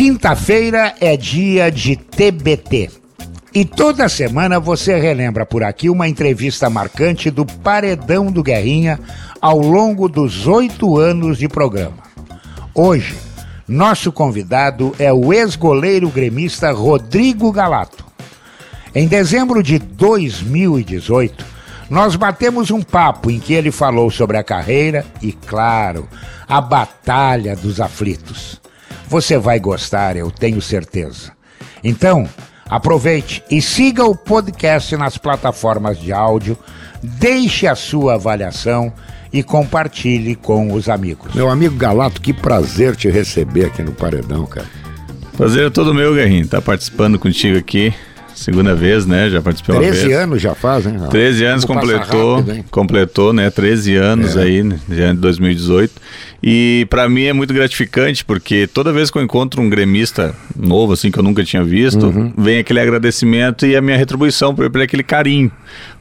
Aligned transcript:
Quinta-feira 0.00 0.94
é 0.98 1.14
dia 1.14 1.70
de 1.70 1.94
TBT. 1.94 2.90
E 3.52 3.66
toda 3.66 4.08
semana 4.08 4.58
você 4.58 4.98
relembra 4.98 5.44
por 5.44 5.62
aqui 5.62 5.90
uma 5.90 6.08
entrevista 6.08 6.70
marcante 6.70 7.30
do 7.30 7.44
Paredão 7.44 8.32
do 8.32 8.42
Guerrinha 8.42 8.98
ao 9.42 9.58
longo 9.58 10.08
dos 10.08 10.46
oito 10.46 10.96
anos 10.96 11.36
de 11.36 11.50
programa. 11.50 11.98
Hoje, 12.74 13.14
nosso 13.68 14.10
convidado 14.10 14.96
é 14.98 15.12
o 15.12 15.34
ex-goleiro 15.34 16.08
gremista 16.08 16.72
Rodrigo 16.72 17.52
Galato. 17.52 18.02
Em 18.94 19.06
dezembro 19.06 19.62
de 19.62 19.78
2018, 19.78 21.44
nós 21.90 22.16
batemos 22.16 22.70
um 22.70 22.80
papo 22.80 23.30
em 23.30 23.38
que 23.38 23.52
ele 23.52 23.70
falou 23.70 24.10
sobre 24.10 24.38
a 24.38 24.42
carreira 24.42 25.04
e, 25.20 25.30
claro, 25.30 26.08
a 26.48 26.58
batalha 26.58 27.54
dos 27.54 27.82
aflitos. 27.82 28.58
Você 29.10 29.36
vai 29.36 29.58
gostar, 29.58 30.16
eu 30.16 30.30
tenho 30.30 30.62
certeza. 30.62 31.32
Então, 31.82 32.28
aproveite 32.68 33.42
e 33.50 33.60
siga 33.60 34.04
o 34.04 34.14
podcast 34.16 34.96
nas 34.96 35.18
plataformas 35.18 35.98
de 35.98 36.12
áudio, 36.12 36.56
deixe 37.02 37.66
a 37.66 37.74
sua 37.74 38.14
avaliação 38.14 38.92
e 39.32 39.42
compartilhe 39.42 40.36
com 40.36 40.72
os 40.72 40.88
amigos. 40.88 41.34
Meu 41.34 41.50
amigo 41.50 41.74
Galato, 41.74 42.20
que 42.20 42.32
prazer 42.32 42.94
te 42.94 43.10
receber 43.10 43.64
aqui 43.66 43.82
no 43.82 43.90
Paredão, 43.90 44.46
cara. 44.46 44.66
Prazer 45.36 45.66
é 45.66 45.70
todo 45.70 45.92
meu, 45.92 46.14
Guerrinho, 46.14 46.46
tá 46.46 46.62
participando 46.62 47.18
contigo 47.18 47.58
aqui. 47.58 47.92
Segunda 48.32 48.74
vez, 48.74 49.04
né? 49.06 49.28
Já 49.28 49.42
participou 49.42 49.76
13 49.76 49.98
uma 50.02 50.06
vez. 50.08 50.18
anos 50.20 50.40
já 50.42 50.54
faz, 50.54 50.86
hein? 50.86 50.94
13 51.10 51.44
anos 51.44 51.64
completou, 51.64 52.36
rápido, 52.36 52.64
completou, 52.70 53.32
né? 53.32 53.50
13 53.50 53.96
anos 53.96 54.36
É. 54.36 54.42
aí, 54.42 54.62
né, 54.62 54.78
já 54.88 55.10
em 55.10 55.14
2018. 55.16 55.92
E 56.42 56.86
pra 56.88 57.08
mim 57.08 57.24
é 57.24 57.32
muito 57.34 57.52
gratificante 57.52 58.24
porque 58.24 58.66
toda 58.66 58.92
vez 58.92 59.10
que 59.10 59.18
eu 59.18 59.22
encontro 59.22 59.60
um 59.60 59.68
gremista 59.68 60.34
novo 60.56 60.94
assim 60.94 61.10
que 61.10 61.18
eu 61.18 61.22
nunca 61.22 61.44
tinha 61.44 61.62
visto, 61.62 62.06
Uhum. 62.06 62.32
vem 62.36 62.58
aquele 62.58 62.80
agradecimento 62.80 63.66
e 63.66 63.76
a 63.76 63.80
minha 63.82 63.96
retribuição 63.96 64.54
por, 64.54 64.70
por 64.70 64.80
aquele 64.80 65.02
carinho. 65.02 65.50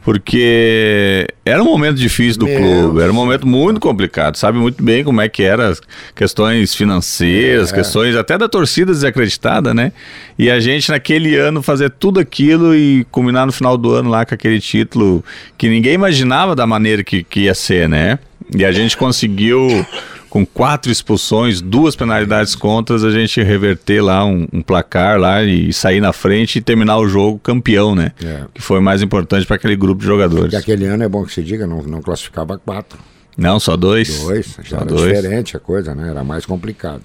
Porque 0.04 1.28
era 1.46 1.62
um 1.62 1.66
momento 1.66 1.98
difícil 1.98 2.40
do 2.40 2.46
Meu 2.48 2.58
clube, 2.58 3.02
era 3.02 3.12
um 3.12 3.16
momento 3.16 3.46
muito 3.48 3.80
complicado. 3.80 4.38
Sabe 4.38 4.58
muito 4.58 4.82
bem 4.84 5.04
como 5.04 5.20
é 5.22 5.28
que 5.28 5.44
era 5.44 5.68
as 5.70 5.82
questões 6.16 6.74
financeiras, 6.74 7.72
É. 7.72 7.76
questões 7.76 8.16
até 8.16 8.38
da 8.38 8.48
torcida 8.48 8.92
desacreditada, 8.92 9.74
né? 9.74 9.92
E 10.38 10.50
a 10.50 10.60
gente 10.60 10.90
naquele 10.90 11.36
ano 11.36 11.62
fazer 11.62 11.90
tudo 11.90 12.20
aquilo 12.20 12.76
e 12.76 13.06
culminar 13.12 13.46
no 13.46 13.52
final 13.52 13.78
do 13.78 13.92
ano 13.94 14.10
lá 14.10 14.26
com 14.26 14.34
aquele 14.34 14.60
título 14.60 15.24
que 15.58 15.68
ninguém 15.70 15.94
imaginava 15.94 16.56
da 16.56 16.66
maneira 16.66 17.04
que, 17.04 17.24
que 17.24 17.42
ia 17.42 17.54
ser, 17.54 17.88
né? 17.90 18.20
E 18.56 18.66
a 18.66 18.72
gente 18.72 18.96
conseguiu 18.98 19.86
com 20.30 20.46
quatro 20.46 20.92
expulsões, 20.92 21.60
duas 21.60 21.96
penalidades 21.96 22.54
contras, 22.54 23.04
a 23.04 23.10
gente 23.10 23.42
reverter 23.42 24.00
lá 24.00 24.24
um, 24.24 24.48
um 24.54 24.62
placar 24.62 25.20
lá 25.20 25.42
e 25.42 25.74
sair 25.74 26.00
na 26.00 26.14
frente 26.14 26.58
e 26.60 26.62
terminar 26.62 27.00
o 27.00 27.08
jogo 27.10 27.40
campeão, 27.40 27.96
né? 27.96 28.12
É. 28.24 28.42
Que 28.54 28.62
foi 28.62 28.78
o 28.78 28.82
mais 28.82 29.02
importante 29.02 29.48
para 29.48 29.56
aquele 29.56 29.76
grupo 29.76 29.89
de 29.96 30.06
jogadores. 30.06 30.54
E 30.54 30.56
aquele 30.56 30.86
ano 30.86 31.04
é 31.04 31.10
bom 31.10 31.26
que 31.26 31.34
se 31.34 31.44
diga, 31.44 31.66
não, 31.68 31.82
não 31.84 32.02
classificava 32.02 32.58
quatro. 32.58 33.00
Não, 33.38 33.60
só 33.60 33.78
dois. 33.78 34.20
Dois, 34.20 34.58
já 34.64 34.70
Só 34.70 34.76
era 34.78 34.86
dois. 34.86 35.16
diferente 35.16 35.56
a 35.56 35.60
coisa, 35.60 35.96
né? 35.96 36.10
Era 36.10 36.24
mais 36.24 36.46
complicado. 36.46 37.04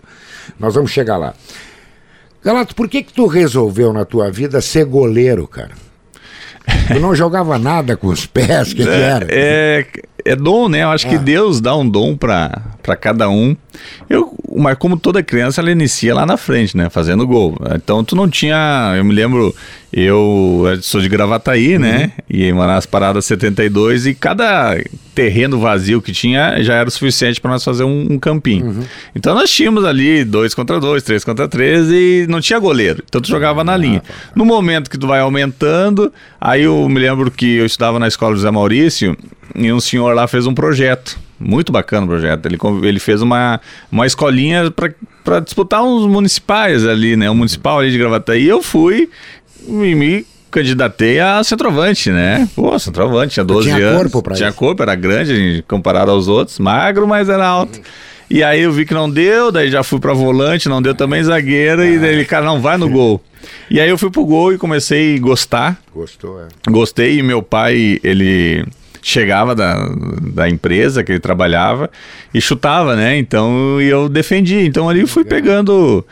Nós 0.58 0.74
vamos 0.74 0.90
chegar 0.90 1.16
lá. 1.16 1.34
Galato, 2.42 2.74
por 2.74 2.88
que 2.88 3.02
que 3.02 3.12
tu 3.12 3.26
resolveu 3.26 3.92
na 3.92 4.04
tua 4.04 4.30
vida 4.30 4.60
ser 4.60 4.84
goleiro, 4.84 5.46
cara? 5.46 5.72
Tu 6.88 6.98
não 6.98 7.14
jogava 7.14 7.58
nada 7.58 7.96
com 7.96 8.08
os 8.08 8.26
pés, 8.26 8.72
o 8.72 8.76
que, 8.76 8.82
que 8.84 8.88
era? 8.88 9.26
É, 9.30 9.86
é 10.24 10.34
dom, 10.36 10.68
né? 10.68 10.82
Eu 10.84 10.88
acho 10.90 11.08
que 11.08 11.14
Ah. 11.16 11.18
Deus 11.18 11.60
dá 11.60 11.76
um 11.76 11.88
dom 11.88 12.16
pra 12.16 12.62
pra 12.82 12.94
cada 12.96 13.30
um. 13.30 13.56
Eu, 14.10 14.34
mas 14.56 14.76
como 14.76 14.98
toda 14.98 15.22
criança, 15.22 15.62
ela 15.62 15.70
inicia 15.70 16.14
lá 16.14 16.26
na 16.26 16.36
frente, 16.36 16.76
né? 16.76 16.90
Fazendo 16.90 17.26
gol. 17.26 17.56
Então 17.74 18.04
tu 18.04 18.14
não 18.14 18.28
tinha. 18.28 18.92
Eu 18.94 19.02
me 19.04 19.14
lembro, 19.14 19.54
eu 19.90 20.64
sou 20.82 21.00
de 21.00 21.08
Gravataí, 21.08 21.78
né? 21.78 22.12
E 22.28 22.52
morar 22.52 22.74
nas 22.74 22.84
paradas 22.84 23.24
72 23.24 24.06
e 24.06 24.14
cada 24.14 24.76
terreno 25.14 25.58
vazio 25.58 26.02
que 26.02 26.12
tinha 26.12 26.62
já 26.62 26.74
era 26.74 26.88
o 26.88 26.92
suficiente 26.92 27.40
para 27.40 27.52
nós 27.52 27.64
fazer 27.64 27.84
um, 27.84 28.06
um 28.10 28.18
campinho. 28.18 28.84
Então 29.16 29.34
nós 29.34 29.50
tínhamos 29.50 29.82
ali 29.84 30.22
dois 30.22 30.52
contra 30.54 30.78
dois, 30.78 31.02
três 31.02 31.24
contra 31.24 31.48
três 31.48 31.88
e 31.90 32.26
não 32.28 32.40
tinha 32.40 32.58
goleiro. 32.58 33.02
Então 33.08 33.18
tu 33.20 33.28
jogava 33.28 33.64
na 33.64 33.76
linha. 33.78 34.02
No 34.36 34.44
momento 34.44 34.90
que 34.90 34.98
tu 34.98 35.06
vai 35.06 35.20
aumentando, 35.20 36.12
aí 36.38 36.64
eu 36.64 36.86
me 36.88 37.00
lembro 37.00 37.30
que 37.30 37.56
eu 37.56 37.64
estudava 37.64 37.98
na 37.98 38.08
escola 38.08 38.36
José 38.36 38.50
Maurício 38.50 39.16
e 39.54 39.72
um 39.72 39.80
senhor 39.80 40.13
lá 40.14 40.26
fez 40.26 40.46
um 40.46 40.54
projeto. 40.54 41.18
Muito 41.38 41.72
bacana 41.72 42.06
o 42.06 42.08
projeto. 42.08 42.46
Ele, 42.46 42.58
ele 42.82 42.98
fez 43.00 43.20
uma, 43.20 43.60
uma 43.90 44.06
escolinha 44.06 44.72
para 45.24 45.40
disputar 45.40 45.82
uns 45.82 46.06
municipais 46.06 46.86
ali, 46.86 47.16
né? 47.16 47.30
Um 47.30 47.34
municipal 47.34 47.80
ali 47.80 47.90
de 47.90 47.98
Gravataí. 47.98 48.44
E 48.44 48.48
eu 48.48 48.62
fui 48.62 49.10
e 49.66 49.94
me 49.94 50.26
candidatei 50.50 51.18
a 51.18 51.42
centroavante, 51.42 52.10
né? 52.10 52.48
Pô, 52.54 52.78
centroavante, 52.78 53.34
tinha 53.34 53.44
12 53.44 53.68
tinha 53.68 53.76
anos. 53.88 54.02
corpo 54.02 54.22
pra 54.22 54.34
tinha 54.36 54.50
isso. 54.50 54.58
corpo, 54.58 54.82
era 54.82 54.94
grande 54.94 55.64
comparado 55.66 56.12
aos 56.12 56.28
outros, 56.28 56.60
magro, 56.60 57.08
mas 57.08 57.28
era 57.28 57.44
alto. 57.44 57.80
E 58.30 58.42
aí 58.42 58.60
eu 58.62 58.72
vi 58.72 58.86
que 58.86 58.94
não 58.94 59.10
deu, 59.10 59.50
daí 59.50 59.70
já 59.70 59.82
fui 59.82 59.98
pra 59.98 60.12
volante, 60.12 60.68
não 60.68 60.80
deu 60.80 60.94
também 60.94 61.22
zagueira, 61.22 61.84
e 61.84 61.98
daí 61.98 62.14
ele, 62.14 62.24
cara, 62.24 62.44
não, 62.46 62.60
vai 62.60 62.76
no 62.78 62.88
gol. 62.88 63.20
E 63.70 63.78
aí 63.78 63.90
eu 63.90 63.98
fui 63.98 64.08
pro 64.10 64.24
gol 64.24 64.54
e 64.54 64.58
comecei 64.58 65.16
a 65.16 65.20
gostar, 65.20 65.78
Gostou, 65.94 66.40
é. 66.40 66.48
gostei, 66.70 67.18
e 67.18 67.22
meu 67.22 67.42
pai, 67.42 68.00
ele 68.02 68.64
chegava 69.04 69.54
da, 69.54 69.86
da 70.32 70.48
empresa 70.48 71.04
que 71.04 71.12
ele 71.12 71.20
trabalhava 71.20 71.90
e 72.32 72.40
chutava, 72.40 72.96
né? 72.96 73.18
Então 73.18 73.80
eu 73.80 74.08
defendi. 74.08 74.64
Então 74.66 74.88
ali 74.88 75.02
eu 75.02 75.06
fui 75.06 75.24
pegando 75.24 76.04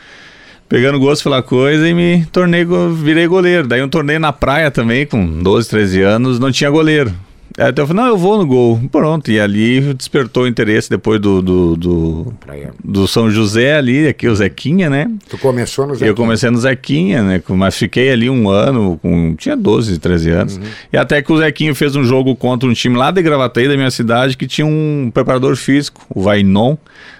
pegando 0.69 0.99
gosto 0.99 1.23
pela 1.23 1.43
coisa 1.43 1.87
e 1.87 1.93
me 1.93 2.25
tornei, 2.31 2.65
virei 2.95 3.27
goleiro. 3.27 3.67
Daí 3.67 3.81
um 3.81 3.89
torneio 3.89 4.19
na 4.19 4.31
praia 4.31 4.71
também, 4.71 5.05
com 5.05 5.41
12, 5.41 5.69
13 5.69 6.01
anos, 6.01 6.39
não 6.39 6.51
tinha 6.51 6.69
goleiro. 6.69 7.13
Até 7.57 7.81
eu 7.81 7.87
falei, 7.87 8.03
não, 8.03 8.09
eu 8.09 8.17
vou 8.17 8.37
no 8.37 8.47
gol. 8.47 8.81
Pronto, 8.91 9.29
e 9.29 9.39
ali 9.39 9.93
despertou 9.93 10.43
o 10.43 10.47
interesse 10.47 10.89
depois 10.89 11.19
do, 11.19 11.41
do, 11.41 11.75
do, 11.75 12.33
do 12.83 13.07
São 13.07 13.29
José 13.29 13.77
ali, 13.77 14.07
aqui 14.07 14.27
o 14.27 14.35
Zequinha, 14.35 14.89
né? 14.89 15.09
Tu 15.29 15.37
começou 15.37 15.85
no 15.85 15.95
Zé 15.95 16.09
Eu 16.09 16.15
comecei 16.15 16.49
no 16.49 16.57
Zequinha, 16.57 17.21
né? 17.21 17.41
Mas 17.49 17.77
fiquei 17.77 18.11
ali 18.11 18.29
um 18.29 18.49
ano, 18.49 18.99
com, 19.01 19.35
tinha 19.35 19.55
12, 19.55 19.99
13 19.99 20.29
anos. 20.31 20.59
E 20.91 20.97
até 20.97 21.21
que 21.21 21.31
o 21.31 21.37
Zequinha 21.37 21.75
fez 21.75 21.95
um 21.95 22.03
jogo 22.03 22.35
contra 22.35 22.67
um 22.67 22.73
time 22.73 22.97
lá 22.97 23.11
de 23.11 23.21
Gravataí, 23.21 23.67
da 23.67 23.75
minha 23.75 23.91
cidade, 23.91 24.35
que 24.35 24.47
tinha 24.47 24.65
um 24.65 25.11
preparador 25.13 25.55
físico, 25.55 26.01
o 26.09 26.21
Vainon, 26.21 26.75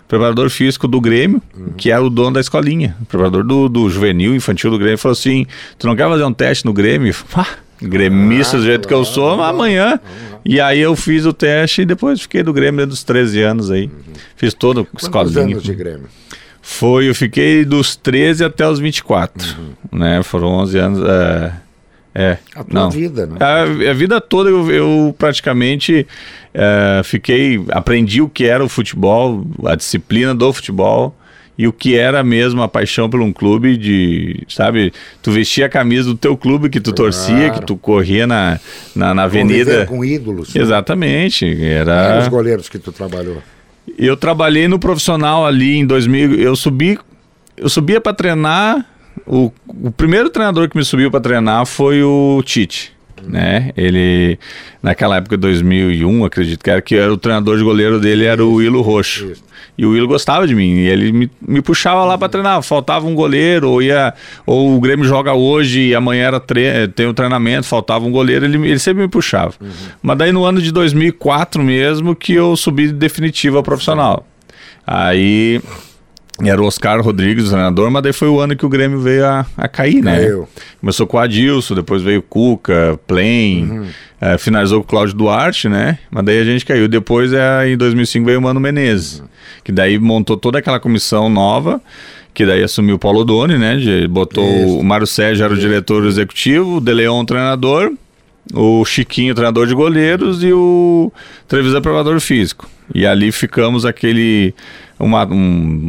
preparador 0.07 0.49
físico 0.49 0.87
do 0.87 0.99
Grêmio, 0.99 1.41
que 1.77 1.91
era 1.91 2.03
o 2.03 2.09
dono 2.09 2.31
da 2.31 2.39
escolinha, 2.39 2.95
preparador 3.07 3.43
do, 3.43 3.69
do 3.69 3.89
juvenil, 3.89 4.35
infantil 4.35 4.71
do 4.71 4.79
Grêmio. 4.79 4.97
Falou 4.97 5.13
assim: 5.13 5.45
Tu 5.77 5.85
não 5.85 5.95
quer 5.95 6.07
fazer 6.07 6.23
um 6.23 6.33
teste 6.33 6.65
no 6.65 6.73
Grêmio? 6.73 7.09
Eu 7.09 7.45
falei, 7.89 8.07
"Ah, 8.07 8.09
Gremista 8.09 8.57
do 8.57 8.63
jeito 8.63 8.87
que 8.87 8.93
eu 8.93 9.05
sou, 9.05 9.37
mas 9.37 9.49
amanhã. 9.49 9.99
E 10.45 10.59
aí 10.59 10.79
eu 10.79 10.95
fiz 10.95 11.25
o 11.25 11.31
teste 11.33 11.81
e 11.83 11.85
depois 11.85 12.21
fiquei 12.21 12.43
do 12.43 12.51
Grêmio 12.51 12.77
desde 12.79 12.93
os 12.93 13.03
13 13.03 13.41
anos 13.41 13.71
aí. 13.71 13.89
Fiz 14.35 14.53
toda 14.53 14.81
a 14.81 14.85
Quantos 14.85 15.03
escolinha. 15.03 15.41
anos 15.55 15.63
de 15.63 15.73
Grêmio? 15.73 16.07
Foi, 16.61 17.09
eu 17.09 17.15
fiquei 17.15 17.65
dos 17.65 17.95
13 17.95 18.43
até 18.43 18.67
os 18.67 18.79
24, 18.79 19.57
né? 19.91 20.23
Foram 20.23 20.47
11 20.47 20.77
anos, 20.77 20.99
é... 21.09 21.53
é 22.15 22.37
A 22.55 22.63
tua 22.63 22.81
não. 22.81 22.89
vida, 22.89 23.25
né? 23.25 23.35
A, 23.39 23.63
a 23.91 23.93
vida 23.93 24.21
toda 24.21 24.49
eu, 24.49 24.71
eu 24.71 25.15
praticamente 25.17 26.07
é, 26.53 27.01
fiquei, 27.03 27.61
aprendi 27.69 28.21
o 28.21 28.29
que 28.29 28.45
era 28.45 28.63
o 28.63 28.69
futebol, 28.69 29.45
a 29.65 29.75
disciplina 29.75 30.33
do 30.33 30.53
futebol 30.53 31.15
e 31.57 31.67
o 31.67 31.73
que 31.73 31.95
era 31.95 32.23
mesmo 32.23 32.61
a 32.63 32.67
paixão 32.67 33.09
por 33.09 33.21
um 33.21 33.31
clube 33.31 33.77
de, 33.77 34.43
sabe, 34.49 34.91
tu 35.21 35.31
vestia 35.31 35.67
a 35.67 35.69
camisa 35.69 36.09
do 36.09 36.15
teu 36.15 36.35
clube 36.35 36.69
que 36.69 36.79
tu 36.79 36.91
torcia, 36.93 37.35
Claro. 37.35 37.53
que 37.59 37.65
tu 37.65 37.75
corria 37.77 38.25
na, 38.25 38.59
na, 38.95 39.13
na 39.13 39.23
avenida. 39.23 39.85
com 39.85 40.03
ídolos. 40.03 40.55
Exatamente, 40.55 41.45
Eram 41.45 41.93
era... 41.93 42.19
os 42.21 42.27
goleiros 42.27 42.69
que 42.69 42.79
tu 42.79 42.91
trabalhou. 42.91 43.37
Eu 43.97 44.15
trabalhei 44.17 44.67
no 44.67 44.79
profissional 44.79 45.45
ali 45.45 45.75
em 45.75 45.85
2000. 45.85 46.35
Eu 46.39 46.55
subi, 46.55 46.97
eu 47.57 47.69
subia 47.69 47.99
para 48.01 48.13
treinar. 48.13 48.85
O, 49.27 49.51
o 49.67 49.91
primeiro 49.91 50.29
treinador 50.29 50.67
que 50.67 50.75
me 50.75 50.83
subiu 50.83 51.11
para 51.11 51.19
treinar 51.19 51.65
foi 51.67 52.01
o 52.01 52.41
Tite, 52.43 52.92
né? 53.27 53.71
Ele 53.75 54.37
naquela 54.81 55.17
época 55.17 55.37
2001, 55.37 56.25
acredito 56.25 56.63
que 56.63 56.69
era 56.69 56.81
que 56.81 56.95
era 56.95 57.13
o 57.13 57.17
treinador 57.17 57.57
de 57.57 57.63
goleiro 57.63 57.99
dele 57.99 58.25
era 58.25 58.43
o 58.43 58.55
Willo 58.55 58.81
Roxo. 58.81 59.31
Isso. 59.31 59.43
E 59.75 59.85
o 59.85 59.91
Willo 59.91 60.07
gostava 60.07 60.45
de 60.45 60.53
mim, 60.53 60.75
e 60.75 60.87
ele 60.87 61.11
me, 61.11 61.31
me 61.41 61.61
puxava 61.61 62.03
lá 62.05 62.15
para 62.15 62.29
treinar. 62.29 62.61
Faltava 62.61 63.07
um 63.07 63.15
goleiro, 63.15 63.71
ou 63.71 63.81
ia 63.81 64.13
ou 64.45 64.75
o 64.75 64.79
Grêmio 64.79 65.05
joga 65.05 65.33
hoje 65.33 65.87
e 65.87 65.95
amanhã 65.95 66.27
era 66.27 66.39
tre 66.39 66.87
tem 66.89 67.07
o 67.07 67.13
treinamento, 67.13 67.65
faltava 67.65 68.05
um 68.05 68.11
goleiro, 68.11 68.45
ele, 68.45 68.57
ele 68.67 68.79
sempre 68.79 69.01
me 69.01 69.09
puxava. 69.09 69.53
Mas 70.01 70.17
daí 70.17 70.31
no 70.31 70.45
ano 70.45 70.61
de 70.61 70.71
2004 70.71 71.63
mesmo 71.63 72.15
que 72.15 72.33
eu 72.33 72.55
subi 72.55 72.91
definitivo 72.91 73.57
ao 73.57 73.63
profissional. 73.63 74.27
Aí 74.85 75.59
era 76.41 76.61
o 76.61 76.65
Oscar 76.65 76.99
Rodrigues, 77.01 77.45
o 77.47 77.49
treinador, 77.51 77.91
mas 77.91 78.01
daí 78.03 78.13
foi 78.13 78.27
o 78.27 78.39
ano 78.39 78.55
que 78.55 78.65
o 78.65 78.69
Grêmio 78.69 78.99
veio 78.99 79.25
a, 79.25 79.45
a 79.55 79.67
cair, 79.67 80.01
né? 80.03 80.15
Caiu. 80.17 80.47
Começou 80.79 81.05
com 81.05 81.17
o 81.17 81.19
Adilson, 81.19 81.75
depois 81.75 82.01
veio 82.01 82.19
o 82.19 82.23
Cuca, 82.23 82.99
Plain, 83.05 83.69
Uhum. 83.69 83.85
eh, 84.19 84.37
finalizou 84.39 84.79
com 84.81 84.85
o 84.85 84.89
Cláudio 84.89 85.15
Duarte, 85.15 85.69
né? 85.69 85.99
Mas 86.09 86.25
daí 86.25 86.39
a 86.39 86.43
gente 86.43 86.65
caiu. 86.65 86.87
Depois, 86.87 87.31
é, 87.33 87.69
em 87.69 87.77
2005, 87.77 88.25
veio 88.25 88.39
o 88.39 88.41
Mano 88.41 88.59
Menezes, 88.59 89.19
Uhum. 89.19 89.25
que 89.63 89.71
daí 89.71 89.99
montou 89.99 90.35
toda 90.35 90.57
aquela 90.57 90.79
comissão 90.79 91.29
nova, 91.29 91.79
que 92.33 92.45
daí 92.47 92.63
assumiu 92.63 92.95
o 92.95 92.99
Paulo 92.99 93.23
Doni, 93.23 93.59
né? 93.59 93.75
De- 93.77 94.07
botou 94.07 94.43
Isso. 94.43 94.79
o 94.79 94.83
Mário 94.83 95.05
Sérgio 95.05 95.45
era 95.45 95.53
o 95.53 95.57
diretor 95.57 96.03
executivo, 96.05 96.77
o 96.77 96.81
De 96.81 96.91
Leon 96.93 97.21
o 97.21 97.25
treinador, 97.25 97.91
o 98.55 98.83
Chiquinho 98.85 99.35
treinador 99.35 99.67
de 99.67 99.75
goleiros 99.75 100.43
e 100.43 100.51
o 100.51 101.13
Trevisan 101.47 101.79
preparador 101.79 102.19
físico. 102.19 102.67
E 102.93 103.05
ali 103.05 103.31
ficamos 103.31 103.85
aquele 103.85 104.53
uma, 104.99 105.25
um, 105.25 105.35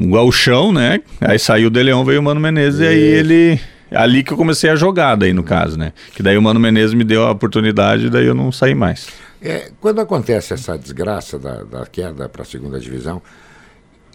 um 0.04 0.10
gauchão, 0.10 0.72
né? 0.72 1.00
Aí 1.20 1.38
saiu 1.38 1.68
o 1.68 1.70
De 1.70 1.82
Leon, 1.82 2.04
veio 2.04 2.20
o 2.20 2.22
Mano 2.22 2.40
Menezes 2.40 2.80
e 2.80 2.86
aí 2.86 2.98
ele 2.98 3.60
ali 3.90 4.24
que 4.24 4.32
eu 4.32 4.36
comecei 4.36 4.70
a 4.70 4.76
jogar 4.76 5.14
daí 5.14 5.32
no 5.32 5.42
caso, 5.42 5.78
né? 5.78 5.92
Que 6.14 6.22
daí 6.22 6.36
o 6.36 6.42
Mano 6.42 6.58
Menezes 6.58 6.94
me 6.94 7.04
deu 7.04 7.24
a 7.24 7.30
oportunidade 7.30 8.06
e 8.06 8.10
daí 8.10 8.26
eu 8.26 8.34
não 8.34 8.50
saí 8.50 8.74
mais. 8.74 9.08
É, 9.40 9.70
quando 9.80 10.00
acontece 10.00 10.54
essa 10.54 10.76
desgraça 10.76 11.38
da, 11.38 11.62
da 11.62 11.86
queda 11.86 12.28
para 12.28 12.42
a 12.42 12.46
segunda 12.46 12.80
divisão, 12.80 13.20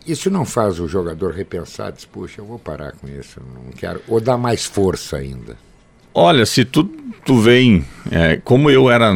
isso 0.05 0.29
não 0.29 0.43
faz 0.43 0.79
o 0.79 0.87
jogador 0.87 1.33
repensar, 1.33 1.91
diz, 1.91 2.03
puxa, 2.03 2.41
eu 2.41 2.45
vou 2.45 2.57
parar 2.57 2.93
com 2.93 3.07
isso, 3.07 3.39
eu 3.39 3.43
não 3.53 3.71
quero. 3.71 4.01
Ou 4.07 4.19
dá 4.19 4.37
mais 4.37 4.65
força 4.65 5.17
ainda. 5.17 5.55
Olha, 6.13 6.45
se 6.45 6.65
tu, 6.65 6.83
tu 7.23 7.39
vem, 7.39 7.85
é, 8.09 8.37
como 8.37 8.71
eu 8.71 8.89
era 8.89 9.15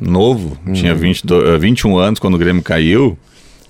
novo, 0.00 0.56
tinha 0.72 0.94
22, 0.94 1.48
eh, 1.48 1.58
21 1.58 1.98
anos 1.98 2.18
quando 2.20 2.34
o 2.34 2.38
Grêmio 2.38 2.62
caiu, 2.62 3.18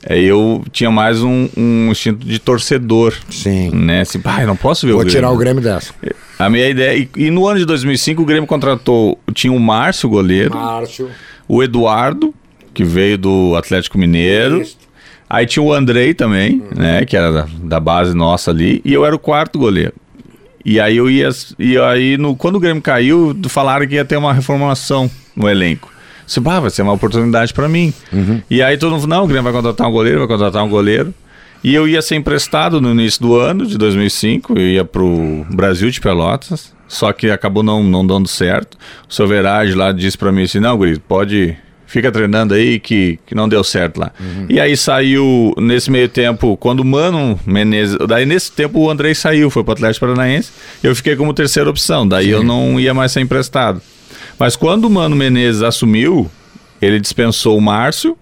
é, 0.05 0.19
eu 0.19 0.65
tinha 0.71 0.91
mais 0.91 1.23
um, 1.23 1.49
um 1.57 1.91
instinto 1.91 2.25
de 2.25 2.39
torcedor. 2.39 3.15
Sim. 3.31 3.71
Né? 3.71 4.03
Assim, 4.03 4.21
pai, 4.21 4.47
não 4.47 4.57
posso 4.57 4.87
ver 4.87 4.93
Vou 4.93 5.01
o 5.01 5.05
Grêmio. 5.05 5.21
tirar 5.21 5.31
o 5.31 5.37
Grêmio 5.37 5.63
dessa. 5.63 5.93
A 6.39 6.49
minha 6.49 6.69
ideia. 6.69 6.97
E, 6.97 7.09
e 7.17 7.31
no 7.31 7.47
ano 7.47 7.59
de 7.59 7.65
2005, 7.65 8.23
o 8.23 8.25
Grêmio 8.25 8.47
contratou. 8.47 9.19
Tinha 9.35 9.53
o 9.53 9.59
Márcio, 9.59 10.09
goleiro, 10.09 10.55
Márcio. 10.55 11.11
o 11.49 11.63
Eduardo, 11.63 12.33
que 12.73 12.85
veio 12.85 13.19
do 13.19 13.57
Atlético 13.57 13.99
Mineiro. 13.99 14.63
Isso. 14.63 14.79
Aí 15.29 15.45
tinha 15.47 15.63
o 15.63 15.73
Andrei 15.75 16.15
também, 16.15 16.63
né? 16.75 17.05
Que 17.05 17.17
era 17.17 17.31
da, 17.31 17.49
da 17.63 17.81
base 17.81 18.15
nossa 18.15 18.51
ali. 18.51 18.81
E 18.85 18.95
eu 18.95 19.05
era 19.05 19.15
o 19.15 19.19
quarto 19.19 19.59
goleiro. 19.59 19.93
E 20.65 20.81
aí 20.81 20.97
eu 20.97 21.11
ia. 21.11 21.29
E 21.59 21.77
aí, 21.77 22.17
no, 22.17 22.37
quando 22.37 22.57
o 22.57 22.61
Grêmio 22.61 22.83
caiu, 22.83 23.37
falaram 23.49 23.87
que 23.87 23.97
ia 23.97 24.05
ter 24.05 24.17
uma 24.17 24.33
reformulação 24.33 25.11
no 25.37 25.49
elenco. 25.49 25.91
Disse, 26.29 26.41
bah, 26.41 26.61
vai 26.61 26.69
ser 26.71 26.83
uma 26.83 26.93
oportunidade 26.93 27.55
pra 27.55 27.69
mim. 27.69 27.93
E 28.51 28.63
aí 28.63 28.77
todo 28.77 28.91
mundo 28.93 29.01
falou, 29.01 29.17
não, 29.17 29.25
o 29.25 29.27
Grêmio 29.27 29.45
vai 29.45 29.53
contratar 29.53 29.89
um 29.89 29.91
goleiro, 29.91 30.19
vai 30.19 30.29
contratar 30.29 30.63
um 30.63 30.69
goleiro. 30.69 31.13
E 31.65 31.75
eu 31.75 31.89
ia 31.89 32.03
ser 32.03 32.17
emprestado 32.17 32.81
no 32.81 32.91
início 32.91 33.21
do 33.23 33.35
ano, 33.35 33.67
de 33.67 33.77
2005, 33.79 34.53
eu 34.59 34.69
ia 34.69 34.85
pro 34.85 35.45
Brasil 35.51 35.91
de 35.91 36.01
Pelotas, 36.01 36.73
só 36.87 37.13
que 37.13 37.31
acabou 37.31 37.63
não, 37.63 37.83
não 37.83 38.07
dando 38.07 38.29
certo. 38.29 38.77
O 39.09 39.13
seu 39.15 39.27
Verage 39.27 39.73
lá 39.75 39.91
disse 39.91 40.17
pra 40.19 40.31
mim 40.31 40.43
assim, 40.43 40.61
não, 40.61 40.77
Guri, 40.77 40.99
pode, 41.01 41.57
fica 41.87 42.13
treinando 42.13 42.53
aí 42.55 42.79
que, 42.79 43.19
que 43.27 43.35
não 43.35 43.49
deu 43.49 43.65
certo 43.65 43.99
lá. 43.99 44.13
E 44.51 44.61
aí 44.61 44.77
saiu, 44.77 45.53
nesse 45.57 45.91
meio 45.91 46.09
tempo, 46.11 46.57
quando 46.59 46.81
o 46.81 46.85
Mano 46.85 47.41
Menezes, 47.45 47.97
daí 48.07 48.25
nesse 48.27 48.53
tempo 48.53 48.79
o 48.81 48.91
Andrei 48.91 49.15
saiu, 49.15 49.51
foi 49.51 49.65
pro 49.65 49.73
Atlético 49.73 50.07
Paranaense, 50.07 50.53
eu 50.83 50.95
fiquei 50.95 51.17
como 51.17 51.33
terceira 51.35 51.69
opção, 51.71 52.07
daí 52.07 52.29
eu 52.29 52.45
não 52.45 52.79
ia 52.79 52.93
mais 52.93 53.13
ser 53.13 53.21
emprestado. 53.21 53.81
Mas 54.39 54.57
quando 54.57 54.85
o 54.85 54.91
Mano 54.91 55.17
Menezes 55.17 55.63
assumiu, 55.63 56.31
ele 56.81 57.01
dispensou 57.01 57.57
o 57.57 57.61
Márcio 57.61 58.17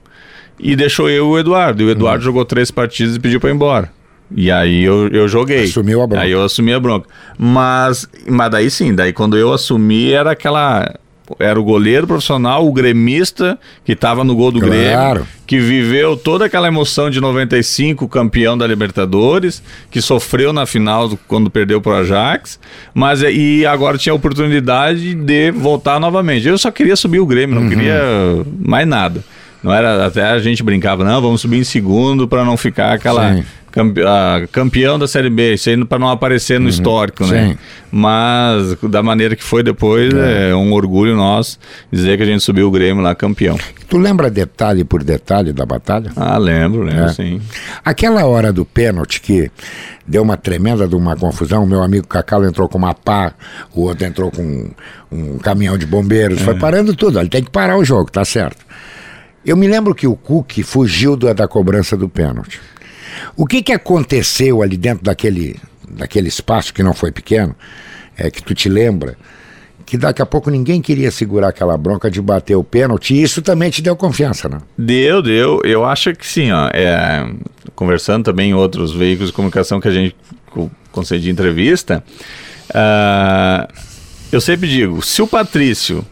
e 0.59 0.75
deixou 0.75 1.11
eu 1.11 1.27
e 1.27 1.29
o 1.29 1.39
Eduardo. 1.39 1.83
E 1.83 1.87
o 1.87 1.91
Eduardo 1.91 2.25
jogou 2.25 2.45
três 2.45 2.71
partidas 2.71 3.17
e 3.17 3.21
pediu 3.21 3.41
pra 3.41 3.51
ir 3.51 3.55
embora. 3.55 3.91
E 4.35 4.51
aí 4.51 4.83
eu, 4.83 5.09
eu 5.09 5.29
joguei. 5.29 5.65
Assumiu 5.65 6.03
a 6.03 6.07
bronca. 6.07 6.23
Aí 6.23 6.33
eu 6.33 6.43
assumi 6.43 6.73
a 6.73 6.81
bronca. 6.81 7.09
Mas, 7.39 8.09
mas 8.27 8.51
daí 8.51 8.71
sim, 8.71 8.95
daí 8.95 9.13
quando 9.13 9.37
eu 9.37 9.53
assumi 9.53 10.11
era 10.13 10.33
aquela. 10.33 10.95
Era 11.41 11.59
o 11.59 11.65
goleiro 11.65 12.07
profissional, 12.07 12.67
o 12.67 12.73
gremista 12.73 13.59
que 13.85 13.97
tava 13.97 14.23
no 14.23 14.35
gol 14.35 14.53
do 14.53 14.61
Claro. 14.61 14.73
Grêmio, 14.73 15.27
que 15.47 15.59
viveu 15.61 16.17
toda 16.17 16.45
aquela 16.47 16.67
emoção 16.67 17.09
de 17.09 17.21
95, 17.21 18.09
campeão 18.09 18.59
da 18.59 18.67
Libertadores, 18.67 19.63
que 19.91 20.03
sofreu 20.03 20.53
na 20.53 20.67
final 20.67 21.09
do- 21.09 21.17
quando 21.29 21.49
perdeu 21.49 21.81
pro 21.81 21.93
Ajax, 21.95 22.59
mas 22.93 23.23
é- 23.23 23.33
e 23.33 23.65
agora 23.65 23.97
tinha 23.97 24.13
a 24.13 24.17
oportunidade 24.17 25.15
de 25.15 25.51
voltar 25.53 26.01
novamente. 26.01 26.47
Eu 26.49 26.59
só 26.59 26.71
queria 26.71 26.97
subir 26.97 27.21
o 27.21 27.27
Grêmio, 27.27 27.61
não 27.61 27.69
queria 27.69 28.01
mais 28.65 28.87
nada. 28.87 29.23
Não 29.63 29.73
era 29.73 30.07
até 30.07 30.23
a 30.23 30.39
gente 30.39 30.63
brincava, 30.63 31.03
não, 31.05 31.21
vamos 31.21 31.41
subir 31.41 31.59
em 31.59 31.65
segundo 31.65 32.29
para 32.29 32.45
não 32.45 32.57
ficar 32.57 32.93
aquela 32.93 33.35
Sim. 33.35 33.45
Campe- 33.77 34.01
campeão 34.51 34.99
da 34.99 35.07
Série 35.07 35.29
B, 35.29 35.55
isso 35.55 35.69
aí 35.69 35.85
para 35.85 35.99
não 35.99 36.09
aparecer 36.09 36.59
no 36.59 36.69
histórico, 36.69 37.27
né? 37.27 37.51
Sim. 37.51 37.59
Mas 37.93 38.77
da 38.91 39.03
maneira 39.03 39.37
que 39.37 39.45
foi 39.45 39.63
depois, 39.63 40.13
é. 40.15 40.55
um 40.55 40.73
orgulho 40.73 41.15
nosso 41.15 41.59
dizer 41.93 42.17
que 42.17 42.23
a 42.23 42.27
gente 42.27 42.43
subiu 42.43 42.69
o 42.69 42.71
Grêmio 42.71 43.03
lá 43.03 43.15
campeão. 43.15 43.59
Tu 43.89 43.99
lembra 43.99 44.31
detalhe 44.31 44.83
por 44.83 45.05
detalhe 45.05 45.53
da 45.53 45.65
batalha? 45.67 46.11
Ah, 46.17 46.39
lembro, 46.39 46.83
lembro, 46.83 47.05
É. 47.05 47.09
sim. 47.13 47.41
Aquela 47.85 48.25
hora 48.25 48.53
do 48.53 48.65
pênalti 48.65 49.21
que 49.21 49.51
deu 50.07 50.23
uma 50.23 50.37
tremenda 50.37 50.89
de 50.89 50.95
uma 50.97 51.15
confusão, 51.15 51.65
o 51.65 51.67
meu 51.67 51.83
amigo 51.83 52.07
Cacalo 52.07 52.47
entrou 52.47 52.69
com 52.69 52.79
uma 52.79 52.95
pá, 52.95 53.33
o 53.75 53.83
outro 53.83 54.07
entrou 54.07 54.31
com 54.31 54.71
um, 55.13 55.39
caminhão 55.39 55.77
de 55.77 55.85
bombeiros, 55.87 56.41
foi 56.41 56.55
parando 56.59 56.95
tudo, 56.95 57.21
ele 57.21 57.29
tem 57.29 57.43
que 57.43 57.51
parar 57.51 57.77
o 57.77 57.85
jogo, 57.85 58.11
tá 58.11 58.25
certo. 58.25 58.65
Eu 59.45 59.57
me 59.57 59.69
lembro 59.69 59.95
que 59.95 60.07
o 60.09 60.17
Cook 60.17 60.59
fugiu 60.65 61.17
da, 61.17 61.33
da 61.33 61.47
cobrança 61.47 61.97
do 61.97 62.09
pênalti. 62.09 62.61
O 63.37 63.47
que 63.47 63.63
que 63.63 63.73
aconteceu 63.73 64.63
ali 64.63 64.77
dentro 64.77 65.05
daquele, 65.05 65.57
daquele 65.89 66.29
espaço 66.29 66.73
que 66.73 66.83
não 66.83 66.95
foi 66.95 67.11
pequeno, 67.13 67.55
é 68.17 68.31
que 68.31 68.43
tu 68.43 68.55
te 68.55 68.69
lembra, 68.69 69.17
que 69.85 69.97
daqui 69.97 70.21
a 70.21 70.27
pouco 70.27 70.51
ninguém 70.51 70.81
queria 70.83 71.11
segurar 71.11 71.49
aquela 71.49 71.77
bronca 71.77 72.11
de 72.11 72.21
bater 72.21 72.57
o 72.57 72.65
pênalti, 72.65 73.15
e 73.15 73.23
isso 73.23 73.41
também 73.43 73.71
te 73.71 73.81
deu 73.83 73.95
confiança, 73.95 74.49
né? 74.49 74.59
Deu, 74.77 75.23
deu. 75.23 75.61
Eu 75.65 75.85
acho 75.85 76.13
que 76.15 76.27
sim, 76.27 76.51
ó. 76.51 76.69
É, 76.73 77.29
conversando 77.75 78.25
também 78.25 78.51
em 78.51 78.55
outros 78.55 78.93
veículos 78.93 79.31
de 79.31 79.35
comunicação 79.37 79.81
que 79.81 79.87
a 79.89 79.93
gente 79.93 80.17
co- 80.51 80.71
concedia 80.91 81.31
entrevista, 81.31 82.03
ah, 82.75 83.69
eu 84.33 84.41
sempre 84.41 84.69
digo, 84.69 85.03
se 85.03 85.23
o 85.23 85.27
Patrício 85.27 86.05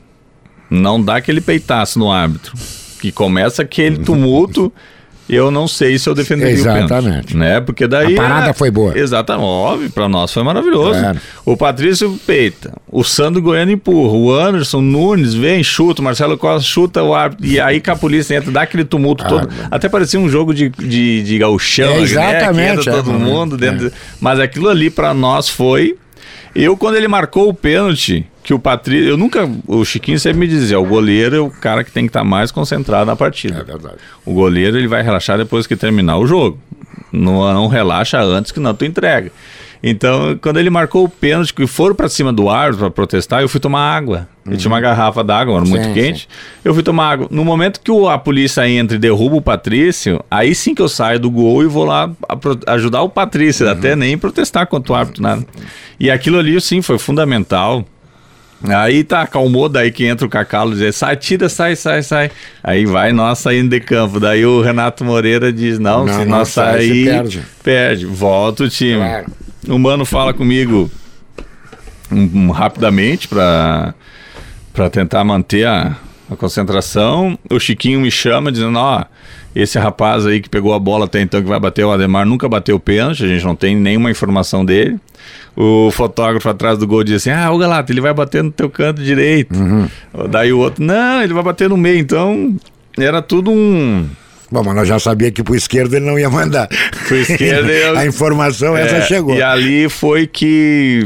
não 0.70 1.02
dá 1.02 1.16
aquele 1.16 1.40
peitaço 1.40 1.98
no 1.98 2.12
árbitro, 2.12 2.52
que 3.00 3.10
começa 3.10 3.62
aquele 3.62 3.98
tumulto, 3.98 4.72
eu 5.28 5.50
não 5.50 5.66
sei 5.66 5.98
se 5.98 6.08
eu 6.08 6.14
defenderia 6.14 6.54
o 6.54 6.58
Exatamente. 6.58 6.88
pênalti, 7.04 7.36
né? 7.36 7.60
Porque 7.60 7.86
daí 7.86 8.14
A 8.14 8.22
parada 8.22 8.50
é- 8.50 8.52
foi 8.52 8.70
boa. 8.70 8.96
Exatamente, 8.98 9.44
óbvio, 9.46 9.90
pra 9.90 10.08
nós 10.08 10.32
foi 10.32 10.42
maravilhoso. 10.42 10.98
Claro. 11.00 11.18
O 11.44 11.56
Patrício 11.56 12.18
peita, 12.26 12.72
o 12.90 13.02
Sandro 13.02 13.40
Goiano 13.40 13.70
empurra, 13.72 14.12
o 14.16 14.32
Anderson 14.32 14.80
Nunes 14.80 15.32
vem, 15.34 15.62
chuta, 15.62 16.00
o 16.00 16.04
Marcelo 16.04 16.36
Costa 16.36 16.68
chuta 16.68 17.02
o 17.02 17.14
árbitro, 17.14 17.46
e 17.46 17.58
aí 17.60 17.80
que 17.80 17.90
a 17.90 17.96
polícia 17.96 18.34
entra, 18.36 18.50
dá 18.50 18.62
aquele 18.62 18.84
tumulto 18.84 19.24
todo. 19.26 19.48
Até 19.70 19.88
parecia 19.88 20.18
um 20.20 20.28
jogo 20.28 20.52
de, 20.54 20.68
de, 20.68 21.22
de 21.22 21.38
gauchão, 21.38 21.92
É, 21.92 21.96
né? 21.96 22.02
exatamente, 22.02 22.74
Que 22.74 22.80
entra 22.80 22.92
é, 22.92 22.94
todo 22.96 23.10
é, 23.10 23.14
mundo 23.14 23.56
dentro. 23.56 23.86
é. 23.88 23.90
Mas 24.20 24.38
aquilo 24.40 24.68
ali 24.68 24.90
pra 24.90 25.14
nós 25.14 25.48
foi. 25.48 25.96
Eu, 26.54 26.76
quando 26.76 26.96
ele 26.96 27.08
marcou 27.08 27.48
o 27.48 27.54
pênalti, 27.54 28.24
que 28.44 28.54
o 28.54 28.58
Patrício. 28.58 29.08
Eu 29.08 29.16
nunca. 29.16 29.50
O 29.66 29.84
Chiquinho 29.84 30.20
sempre 30.20 30.38
me 30.38 30.46
dizia: 30.46 30.78
o 30.78 30.84
goleiro 30.84 31.34
é 31.34 31.40
o 31.40 31.50
cara 31.50 31.82
que 31.82 31.90
tem 31.90 32.04
que 32.04 32.10
estar 32.10 32.22
mais 32.22 32.52
concentrado 32.52 33.06
na 33.06 33.16
partida. 33.16 33.58
É 33.58 33.64
verdade. 33.64 33.96
O 34.24 34.32
goleiro 34.32 34.76
ele 34.78 34.86
vai 34.86 35.02
relaxar 35.02 35.38
depois 35.38 35.66
que 35.66 35.74
terminar 35.74 36.18
o 36.18 36.26
jogo. 36.26 36.58
Não, 37.10 37.52
não 37.52 37.66
relaxa 37.66 38.20
antes 38.20 38.52
que 38.52 38.60
não 38.60 38.74
tu 38.74 38.84
entrega. 38.84 39.32
Então, 39.86 40.38
quando 40.40 40.58
ele 40.58 40.70
marcou 40.70 41.04
o 41.04 41.08
pênalti, 41.10 41.52
que 41.52 41.66
foram 41.66 41.94
pra 41.94 42.08
cima 42.08 42.32
do 42.32 42.48
árbitro 42.48 42.86
pra 42.86 42.90
protestar, 42.90 43.42
eu 43.42 43.48
fui 43.50 43.60
tomar 43.60 43.80
água. 43.80 44.26
Ele 44.46 44.56
tinha 44.56 44.72
uma 44.72 44.80
garrafa 44.80 45.22
d'água, 45.22 45.56
era 45.56 45.64
muito 45.66 45.84
Sim, 45.84 45.92
quente. 45.92 46.26
Eu 46.64 46.72
fui 46.72 46.82
tomar 46.82 47.10
água. 47.10 47.28
No 47.30 47.44
momento 47.44 47.80
que 47.80 47.92
a 48.08 48.16
polícia 48.16 48.66
entra 48.66 48.96
e 48.96 48.98
derruba 48.98 49.36
o 49.36 49.42
Patrício, 49.42 50.24
aí 50.30 50.54
sim 50.54 50.74
que 50.74 50.80
eu 50.80 50.88
saio 50.88 51.20
do 51.20 51.30
gol 51.30 51.62
e 51.62 51.66
vou 51.66 51.84
lá 51.84 52.10
ajudar 52.66 53.02
o 53.02 53.10
Patrício, 53.10 53.68
até 53.68 53.94
nem 53.94 54.16
protestar 54.16 54.66
contra 54.66 54.90
o 54.90 54.96
árbitro, 54.96 55.22
nada. 55.22 55.46
E 56.00 56.10
aquilo 56.10 56.38
ali, 56.38 56.58
sim, 56.62 56.80
foi 56.80 56.98
fundamental. 56.98 57.84
Aí 58.62 59.04
tá, 59.04 59.22
acalmou, 59.22 59.68
daí 59.68 59.90
que 59.90 60.06
entra 60.06 60.26
o 60.26 60.30
Cacalo 60.30 60.72
e 60.74 60.78
diz, 60.78 60.96
sai, 60.96 61.16
tira, 61.16 61.48
sai, 61.48 61.76
sai, 61.76 62.02
sai. 62.02 62.30
Aí 62.62 62.86
vai 62.86 63.12
nós 63.12 63.38
saindo 63.38 63.68
de 63.70 63.80
campo. 63.80 64.18
Daí 64.18 64.46
o 64.46 64.62
Renato 64.62 65.04
Moreira 65.04 65.52
diz, 65.52 65.78
não, 65.78 66.06
Não, 66.06 66.20
se 66.20 66.24
nós 66.24 66.48
sair, 66.48 67.04
perde. 67.04 67.42
perde. 67.62 68.06
Volta 68.06 68.64
o 68.64 68.68
time. 68.68 68.96
Claro. 68.96 69.26
O 69.68 69.78
Mano 69.78 70.04
fala 70.04 70.32
comigo 70.32 70.90
um, 72.10 72.46
um, 72.46 72.50
rapidamente 72.50 73.28
pra 73.28 73.94
tentar 74.90 75.24
manter 75.24 75.66
a, 75.66 75.96
a 76.30 76.36
concentração. 76.36 77.38
O 77.50 77.58
Chiquinho 77.58 78.00
me 78.00 78.10
chama 78.10 78.50
dizendo, 78.50 78.78
ó, 78.78 79.04
esse 79.54 79.78
rapaz 79.78 80.26
aí 80.26 80.40
que 80.40 80.48
pegou 80.48 80.74
a 80.74 80.78
bola 80.78 81.04
até 81.04 81.20
então 81.20 81.40
que 81.42 81.48
vai 81.48 81.60
bater 81.60 81.84
o 81.84 81.92
Ademar 81.92 82.26
nunca 82.26 82.48
bateu 82.48 82.76
o 82.76 82.80
pênalti, 82.80 83.24
a 83.24 83.28
gente 83.28 83.44
não 83.44 83.54
tem 83.54 83.76
nenhuma 83.76 84.10
informação 84.10 84.64
dele. 84.64 84.98
O 85.56 85.90
fotógrafo 85.92 86.48
atrás 86.48 86.76
do 86.78 86.86
gol 86.86 87.04
diz 87.04 87.16
assim: 87.16 87.30
Ah, 87.30 87.50
o 87.52 87.58
Galato, 87.58 87.92
ele 87.92 88.00
vai 88.00 88.12
bater 88.12 88.42
no 88.42 88.50
teu 88.50 88.68
canto 88.68 89.00
direito. 89.02 89.54
Daí 90.28 90.52
o 90.52 90.58
outro, 90.58 90.84
não, 90.84 91.22
ele 91.22 91.32
vai 91.32 91.42
bater 91.44 91.68
no 91.68 91.76
meio. 91.76 91.98
Então, 91.98 92.56
era 92.98 93.22
tudo 93.22 93.52
um. 93.52 94.04
Bom, 94.50 94.62
mas 94.64 94.74
nós 94.74 94.88
já 94.88 94.98
sabia 94.98 95.30
que 95.30 95.42
pro 95.42 95.54
esquerdo 95.54 95.94
ele 95.94 96.04
não 96.04 96.18
ia 96.18 96.28
mandar. 96.28 96.68
Pro 97.08 97.16
esquerdo 97.16 97.70
eu... 97.70 97.96
A 97.98 98.06
informação 98.06 98.76
É, 98.76 98.82
essa 98.82 99.02
chegou. 99.02 99.34
E 99.34 99.42
ali 99.42 99.88
foi 99.88 100.26
que, 100.26 101.04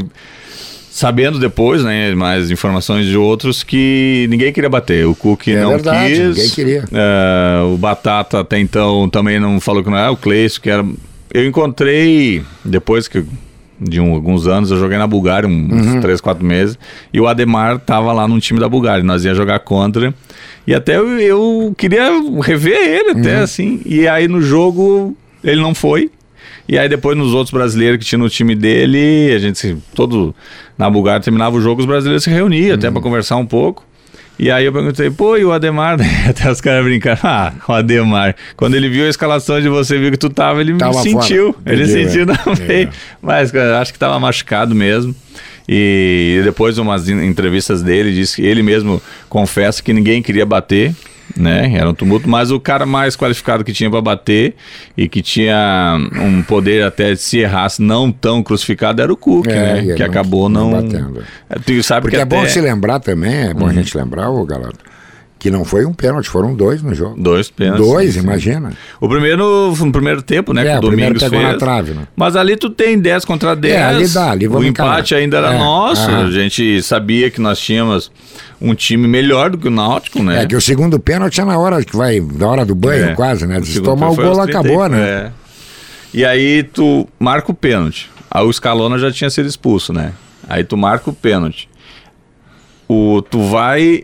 sabendo 0.99 1.39
depois, 1.39 1.81
né, 1.83 2.13
mais 2.13 2.51
informações 2.51 3.05
de 3.05 3.15
outros, 3.15 3.63
que 3.63 4.27
ninguém 4.29 4.51
queria 4.51 4.69
bater. 4.69 5.05
O 5.07 5.15
Cook 5.15 5.47
É 5.47 5.61
não 5.61 5.69
verdade, 5.69 6.09
quis. 6.13 6.19
ninguém 6.35 6.49
queria. 6.49 6.83
É, 6.91 7.61
o 7.63 7.77
Batata 7.77 8.41
até 8.41 8.59
então 8.59 9.07
também 9.09 9.39
não 9.39 9.59
falou 9.61 9.81
que 9.83 9.89
não 9.89 9.97
é. 9.97 10.09
O 10.09 10.17
Cleiton, 10.17 10.59
que 10.61 10.69
era. 10.69 10.85
Eu 11.33 11.45
encontrei, 11.47 12.43
depois 12.65 13.07
que 13.07 13.23
de 13.81 14.01
um- 14.01 14.13
alguns 14.13 14.45
anos, 14.45 14.71
eu 14.71 14.77
joguei 14.77 14.97
na 14.97 15.07
Bulgária, 15.07 15.47
uns 15.47 15.85
Uhum. 15.87 16.01
três, 16.01 16.19
quatro 16.19 16.43
meses, 16.45 16.77
e 17.13 17.19
o 17.21 17.27
Ademar 17.27 17.79
tava 17.79 18.11
lá 18.11 18.27
no 18.27 18.37
time 18.39 18.59
da 18.59 18.67
Bulgária. 18.67 19.01
Nós 19.03 19.23
ia 19.23 19.33
jogar 19.33 19.59
contra. 19.59 20.13
E 20.67 20.73
até 20.75 20.97
eu, 20.97 21.17
eu 21.17 21.73
queria 21.77 22.09
rever 22.43 22.75
ele, 22.77 23.11
até 23.11 23.37
Uhum. 23.37 23.43
assim. 23.43 23.81
E 23.85 24.05
aí 24.05 24.27
no 24.27 24.41
jogo 24.41 25.15
ele 25.41 25.61
não 25.61 25.73
foi. 25.73 26.11
E 26.71 26.77
aí 26.77 26.87
depois 26.87 27.17
nos 27.17 27.33
outros 27.33 27.51
brasileiros 27.51 27.97
que 27.97 28.05
tinha 28.05 28.19
no 28.19 28.29
time 28.29 28.53
dele, 28.55 29.33
a 29.33 29.39
gente 29.39 29.57
se, 29.57 29.75
todo 29.95 30.35
na 30.77 30.87
Bulgária 30.87 31.19
terminava 31.19 31.57
o 31.57 31.61
jogo, 31.61 31.81
os 31.81 31.87
brasileiros 31.87 32.23
se 32.23 32.29
reuniam 32.29 32.75
até 32.75 32.87
Uhum. 32.87 32.93
para 32.93 33.01
conversar 33.01 33.37
um 33.37 33.45
pouco. 33.45 33.83
E 34.37 34.49
aí 34.51 34.63
eu 34.65 34.71
perguntei, 34.71 35.09
pô, 35.09 35.35
e 35.35 35.43
o 35.43 35.51
Ademar? 35.51 35.97
Até 36.29 36.49
os 36.49 36.61
caras 36.61 36.85
brincaram, 36.85 37.19
ah, 37.23 37.51
o 37.67 37.73
Ademar. 37.73 38.33
Quando 38.55 38.73
ele 38.75 38.87
viu 38.87 39.05
a 39.05 39.09
escalação 39.09 39.59
de 39.59 39.67
você, 39.67 39.97
viu 39.99 40.11
que 40.11 40.17
tu 40.17 40.29
tava, 40.29 40.61
ele 40.61 40.77
Tava 40.77 40.93
sentiu. 41.01 41.51
fora. 41.51 41.73
Ele 41.73 41.83
Entendi, 41.83 42.09
sentiu 42.09 42.23
é. 42.31 42.37
também. 42.37 42.83
É. 42.83 42.89
Mas 43.21 43.51
cara, 43.51 43.81
acho 43.81 43.91
que 43.91 43.99
tava 43.99 44.17
machucado 44.17 44.73
mesmo. 44.73 45.13
E 45.67 46.39
depois 46.43 46.77
umas 46.77 47.09
en- 47.09 47.25
entrevistas 47.25 47.81
dele, 47.83 48.13
disse 48.13 48.37
que 48.37 48.41
ele 48.47 48.63
mesmo 48.63 49.01
confessa 49.27 49.83
que 49.83 49.91
ninguém 49.91 50.21
queria 50.21 50.45
bater, 50.45 50.95
né? 51.37 51.73
Era 51.75 51.89
um 51.89 51.93
tumulto, 51.93 52.29
mas 52.29 52.51
o 52.51 52.59
cara 52.59 52.85
mais 52.85 53.15
qualificado 53.15 53.63
que 53.63 53.73
tinha 53.73 53.89
para 53.89 54.01
bater 54.01 54.55
e 54.97 55.07
que 55.07 55.21
tinha 55.21 55.97
um 56.21 56.41
poder 56.43 56.83
até 56.83 57.11
de 57.13 57.17
se 57.21 57.39
errasse 57.39 57.81
não 57.81 58.11
tão 58.11 58.41
crucificado 58.43 59.01
era 59.01 59.11
o 59.11 59.17
Cook, 59.17 59.47
É, 59.47 59.81
né? 59.81 59.93
Que 59.95 59.99
não- 60.03 60.09
acabou 60.09 60.49
não 60.49 60.71
não. 60.71 60.81
batendo. 60.81 61.23
É, 61.49 61.59
Tu 61.59 61.81
sabe 61.83 62.01
Porque 62.03 62.15
que 62.17 62.21
é 62.21 62.25
bom 62.25 62.37
até- 62.37 62.47
Uhum. 62.47 62.53
se 62.53 62.61
lembrar 62.61 62.99
também, 62.99 63.33
é 63.49 63.53
bom 63.53 63.67
a 63.67 63.73
gente 63.73 63.95
lembrar, 63.97 64.29
ô 64.29 64.45
Galato, 64.45 64.79
que 65.39 65.49
não 65.49 65.63
foi 65.63 65.85
um 65.85 65.93
pênalti, 65.93 66.27
foram 66.29 66.53
dois 66.53 66.83
no 66.83 66.93
jogo. 66.93 67.15
Dois 67.17 67.49
pênaltis. 67.49 67.87
Dois, 67.87 68.13
sim. 68.15 68.19
imagina. 68.19 68.73
O 68.99 69.07
primeiro, 69.07 69.73
no 69.73 69.91
primeiro 69.91 70.21
tempo, 70.21 70.53
né? 70.53 70.67
É, 70.67 70.71
que 70.73 70.77
o 70.85 70.87
primeiro 70.89 71.13
Domingos 71.15 71.23
pegou 71.23 71.39
fez. 71.39 71.51
na 71.53 71.57
trave, 71.57 71.93
né? 71.93 72.07
Mas 72.15 72.35
ali 72.35 72.57
tu 72.57 72.69
tem 72.69 72.99
10 72.99 73.23
contra 73.23 73.55
10. 73.55 73.73
É, 73.73 73.83
ali 73.83 74.07
dá, 74.09 74.31
ali 74.31 74.47
O 74.49 74.61
empate 74.63 74.67
encarar. 75.13 75.21
ainda 75.21 75.37
era 75.37 75.53
É, 75.53 75.57
nosso. 75.57 76.11
A 76.11 76.29
gente 76.29 76.83
sabia 76.83 77.31
que 77.31 77.39
nós 77.39 77.57
tínhamos 77.57 78.11
um 78.61 78.75
time 78.75 79.07
melhor 79.07 79.49
do 79.49 79.57
que 79.57 79.69
o 79.69 79.71
Náutico, 79.71 80.21
né? 80.21 80.43
É 80.43 80.45
que 80.45 80.55
o 80.55 80.61
segundo 80.61 80.99
pênalti 80.99 81.39
é 81.39 81.45
na 81.45 81.57
hora 81.57 81.81
que 81.85 81.95
vai, 81.95 82.19
na 82.19 82.45
hora 82.47 82.65
do 82.65 82.75
banho, 82.75 83.05
É. 83.11 83.15
quase, 83.15 83.47
né? 83.47 83.61
Se 83.63 83.79
tomar 83.81 84.09
o 84.09 84.15
gol, 84.15 84.25
aos 84.25 84.37
30 84.43 84.59
acabou, 84.59 84.89
né? 84.89 84.99
é. 85.01 85.31
E 86.13 86.25
aí 86.25 86.63
tu 86.63 87.07
marca 87.17 87.49
o 87.49 87.53
pênalti. 87.55 88.09
Aí 88.29 88.43
o 88.45 88.51
Scalona 88.51 88.99
já 88.99 89.09
tinha 89.11 89.29
sido 89.29 89.47
expulso, 89.47 89.93
né? 89.93 90.11
Aí 90.49 90.63
tu 90.65 90.75
marca 90.75 91.09
o 91.09 91.13
pênalti. 91.13 91.69
O, 92.87 93.21
tu 93.21 93.39
vai, 93.43 94.03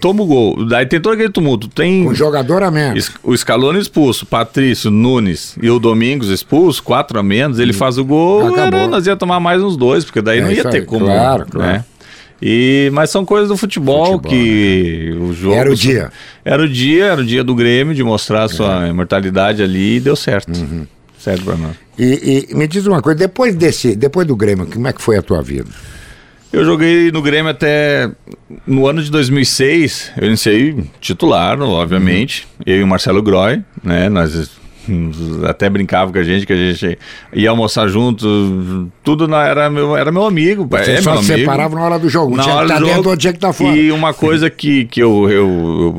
toma 0.00 0.22
o 0.22 0.26
gol. 0.26 0.64
Daí 0.66 0.86
tem 0.86 1.00
todo 1.00 1.12
aquele 1.14 1.30
tumulto. 1.30 1.68
Tem 1.68 2.04
Com 2.04 2.14
jogador 2.14 2.62
a 2.62 2.70
menos. 2.70 3.10
O 3.22 3.36
Scaloni 3.36 3.78
expulso, 3.78 4.24
Patrício, 4.26 4.90
Nunes 4.90 5.56
e 5.60 5.68
o 5.70 5.78
Domingos 5.78 6.28
expulso, 6.28 6.82
quatro 6.82 7.18
a 7.18 7.22
menos, 7.22 7.58
ele 7.58 7.72
faz 7.72 7.98
o 7.98 8.04
gol, 8.04 8.48
Acabou. 8.48 8.80
era, 8.80 8.88
nós 8.88 9.06
ia 9.06 9.16
tomar 9.16 9.40
mais 9.40 9.62
uns 9.62 9.76
dois, 9.76 10.04
porque 10.04 10.20
daí 10.22 10.38
É 10.38 10.42
não 10.42 10.52
ia 10.52 10.62
ter 10.64 10.78
aí, 10.78 10.84
como. 10.84 11.04
claro, 11.06 11.40
né? 11.44 11.48
claro. 11.50 11.84
E, 12.40 12.90
mas 12.92 13.08
são 13.08 13.24
coisas 13.24 13.48
do 13.48 13.56
futebol, 13.56 14.12
Futebol, 14.20 14.30
que 14.30 15.16
o 15.20 15.32
jogo. 15.32 15.54
Era 15.54 15.70
o 15.72 15.74
dia. 15.74 16.12
Era 16.44 16.62
o 16.62 16.68
dia, 16.68 17.04
era 17.06 17.20
o 17.20 17.24
dia 17.24 17.42
do 17.42 17.54
Grêmio 17.54 17.94
de 17.94 18.04
mostrar 18.04 18.44
a 18.44 18.48
sua 18.48 18.86
imortalidade 18.88 19.62
ali 19.62 19.96
e 19.96 20.00
deu 20.00 20.14
certo. 20.14 20.54
Uhum. 20.54 20.86
Certo 21.18 21.42
pra 21.44 21.56
nós. 21.56 21.74
E, 21.98 22.46
e 22.50 22.54
me 22.54 22.68
diz 22.68 22.86
uma 22.86 23.00
coisa, 23.00 23.18
depois 23.18 23.54
desse, 23.54 23.96
depois 23.96 24.26
do 24.26 24.36
Grêmio, 24.36 24.66
como 24.66 24.86
é 24.86 24.92
que 24.92 25.00
foi 25.00 25.16
a 25.16 25.22
tua 25.22 25.40
vida? 25.42 25.70
Eu 26.56 26.64
joguei 26.64 27.10
no 27.12 27.20
Grêmio 27.20 27.50
até 27.50 28.10
no 28.66 28.86
ano 28.86 29.02
de 29.02 29.10
2006. 29.10 30.12
Eu 30.16 30.28
iniciei 30.28 30.74
titular, 31.02 31.60
obviamente. 31.60 32.46
Eu 32.64 32.78
e 32.78 32.82
o 32.82 32.86
Marcelo 32.86 33.22
Groy, 33.22 33.60
né? 33.84 34.08
Nós 34.08 34.50
até 35.46 35.68
brincava 35.68 36.10
com 36.10 36.18
a 36.18 36.22
gente 36.22 36.46
que 36.46 36.52
a 36.54 36.56
gente 36.56 36.98
ia 37.34 37.50
almoçar 37.50 37.86
junto. 37.88 38.88
Tudo 39.04 39.28
na- 39.28 39.44
era 39.46 39.68
meu, 39.68 39.94
era 39.96 40.10
meu 40.10 40.24
amigo. 40.24 40.66
Você 40.70 40.92
é 40.92 41.02
só 41.02 41.16
se 41.20 41.30
amigo. 41.32 41.40
separava 41.46 41.74
na 41.74 41.82
hora 41.82 41.98
do 41.98 42.08
jogo. 42.08 42.34
Na 42.34 42.42
tinha 42.44 42.54
que 42.54 42.58
hora 42.58 42.66
estar 42.68 42.78
do 42.78 42.86
dentro, 42.86 43.02
jogo. 43.04 43.16
tinha 43.18 43.32
que 43.34 43.38
estar 43.38 43.52
fora. 43.52 43.76
E 43.76 43.92
uma 43.92 44.14
coisa 44.14 44.48
que, 44.48 44.86
que 44.86 45.02
eu, 45.02 45.28
eu, 45.28 45.48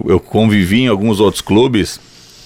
eu, 0.08 0.12
eu 0.14 0.20
convivi 0.20 0.82
em 0.82 0.88
alguns 0.88 1.20
outros 1.20 1.42
clubes 1.42 2.00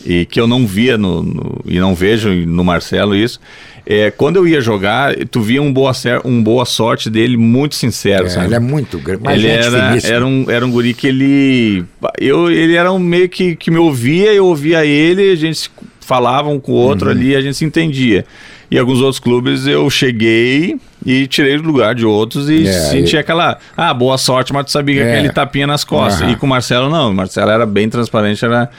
e 0.06 0.26
que 0.26 0.40
eu 0.40 0.48
não 0.48 0.66
via 0.66 0.98
no, 0.98 1.22
no- 1.24 1.62
e 1.66 1.80
não 1.80 1.94
vejo 1.96 2.30
no 2.30 2.64
Marcelo 2.64 3.16
isso. 3.16 3.40
É, 3.86 4.12
quando 4.12 4.36
eu 4.38 4.48
ia 4.48 4.62
jogar, 4.62 5.16
tu 5.32 5.42
via 5.42 5.62
um 5.62 5.74
boa, 5.74 5.92
um 6.24 6.42
boa 6.44 6.66
sorte 6.66 7.10
dele 7.10 7.36
muito 7.36 7.74
sincero, 7.76 8.28
É, 8.28 8.30
sabe? 8.30 8.46
ele 8.48 8.56
é 8.56 8.60
muito 8.60 9.00
grande. 9.00 9.22
Mas 9.24 9.34
ele 9.44 9.48
gente 9.54 9.76
era, 9.76 9.98
era, 10.16 10.26
um, 10.26 10.46
era 10.50 10.66
um 10.66 10.72
guri 10.72 10.94
que 10.94 11.08
ele. 11.08 11.84
Eu, 12.20 12.52
ele 12.52 12.76
era 12.76 12.92
um 12.92 13.00
meio 13.00 13.28
que, 13.28 13.56
que 13.56 13.72
me 13.72 13.78
ouvia, 13.80 14.32
eu 14.34 14.46
ouvia 14.46 14.86
ele, 14.86 15.32
a 15.32 15.36
gente 15.36 15.70
falava 16.00 16.48
um 16.50 16.60
com 16.60 16.74
o 16.74 16.76
outro 16.76 17.08
Uhum. 17.10 17.16
ali, 17.16 17.36
a 17.36 17.42
gente 17.42 17.58
se 17.58 17.66
entendia. 17.66 18.24
E 18.70 18.78
alguns 18.78 19.00
outros 19.02 19.20
clubes 19.20 19.66
eu 19.68 19.90
cheguei 19.90 20.78
e 21.06 21.26
tirei 21.28 21.58
do 21.58 21.64
lugar 21.64 21.94
de 21.96 22.06
outros 22.06 22.50
e 22.50 22.68
É, 22.68 22.72
senti 22.72 23.16
e- 23.16 23.20
aquela. 23.20 23.58
Ah, 23.76 23.94
boa 23.94 24.18
sorte, 24.18 24.54
mas 24.54 24.66
tu 24.66 24.72
sabia 24.72 24.96
que 24.96 25.02
É. 25.02 25.14
aquele 25.14 25.34
tapinha 25.34 25.66
nas 25.68 25.84
costas. 25.84 26.22
Aham. 26.22 26.32
E 26.32 26.36
com 26.36 26.46
o 26.46 26.50
Marcelo, 26.50 26.90
não. 26.90 27.10
O 27.10 27.14
Marcelo 27.14 27.50
era 27.52 27.66
bem 27.66 27.90
transparente, 27.90 28.46
era, 28.46 28.70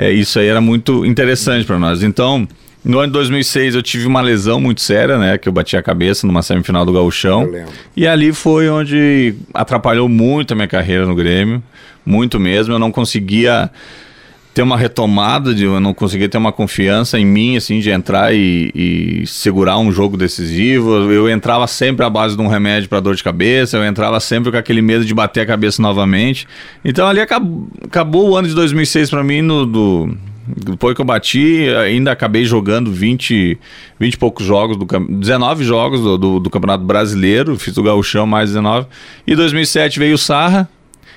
é, 0.00 0.10
isso 0.10 0.38
aí 0.38 0.46
era 0.46 0.62
muito 0.62 1.04
interessante 1.04 1.66
para 1.66 1.78
nós. 1.78 2.02
Então. 2.02 2.48
No 2.82 2.98
ano 2.98 3.08
de 3.08 3.12
2006 3.12 3.74
eu 3.74 3.82
tive 3.82 4.06
uma 4.06 4.22
lesão 4.22 4.58
muito 4.58 4.80
séria, 4.80 5.18
né? 5.18 5.36
Que 5.36 5.46
eu 5.46 5.52
bati 5.52 5.76
a 5.76 5.82
cabeça 5.82 6.26
numa 6.26 6.40
semifinal 6.40 6.86
do 6.86 6.94
Gauchão. 6.94 7.46
E 7.94 8.06
ali 8.06 8.32
foi 8.32 8.70
onde 8.70 9.34
atrapalhou 9.52 10.08
muito 10.08 10.52
a 10.52 10.54
minha 10.54 10.66
carreira 10.66 11.04
no 11.04 11.14
Grêmio, 11.14 11.62
muito 12.06 12.40
mesmo. 12.40 12.72
Eu 12.72 12.78
não 12.78 12.90
conseguia 12.90 13.70
ter 14.60 14.64
uma 14.64 14.76
retomada, 14.76 15.54
de, 15.54 15.64
eu 15.64 15.80
não 15.80 15.94
conseguia 15.94 16.28
ter 16.28 16.36
uma 16.36 16.52
confiança 16.52 17.18
em 17.18 17.24
mim, 17.24 17.56
assim, 17.56 17.80
de 17.80 17.88
entrar 17.88 18.34
e, 18.34 18.70
e 18.74 19.26
segurar 19.26 19.78
um 19.78 19.90
jogo 19.90 20.18
decisivo. 20.18 21.10
Eu 21.10 21.30
entrava 21.30 21.66
sempre 21.66 22.04
à 22.04 22.10
base 22.10 22.36
de 22.36 22.42
um 22.42 22.46
remédio 22.46 22.86
para 22.86 23.00
dor 23.00 23.14
de 23.14 23.24
cabeça, 23.24 23.78
eu 23.78 23.84
entrava 23.86 24.20
sempre 24.20 24.52
com 24.52 24.58
aquele 24.58 24.82
medo 24.82 25.02
de 25.02 25.14
bater 25.14 25.40
a 25.40 25.46
cabeça 25.46 25.80
novamente. 25.80 26.46
Então 26.84 27.08
ali 27.08 27.20
acabou, 27.20 27.68
acabou 27.82 28.28
o 28.28 28.36
ano 28.36 28.48
de 28.48 28.54
2006 28.54 29.08
para 29.08 29.24
mim 29.24 29.40
no, 29.40 29.64
do, 29.64 30.14
depois 30.46 30.94
que 30.94 31.00
eu 31.00 31.06
bati, 31.06 31.66
ainda 31.82 32.12
acabei 32.12 32.44
jogando 32.44 32.92
20, 32.92 33.58
20 33.98 34.12
e 34.12 34.18
poucos 34.18 34.44
jogos, 34.44 34.76
do, 34.76 34.84
cam- 34.84 35.06
19 35.08 35.64
jogos 35.64 36.02
do, 36.02 36.18
do, 36.18 36.38
do 36.38 36.50
Campeonato 36.50 36.84
Brasileiro, 36.84 37.58
fiz 37.58 37.74
o 37.78 37.82
Gauchão 37.82 38.26
mais 38.26 38.50
19. 38.50 38.86
E 39.26 39.32
em 39.32 39.36
2007 39.36 39.98
veio 39.98 40.16
o 40.16 40.18
Sarra, 40.18 40.68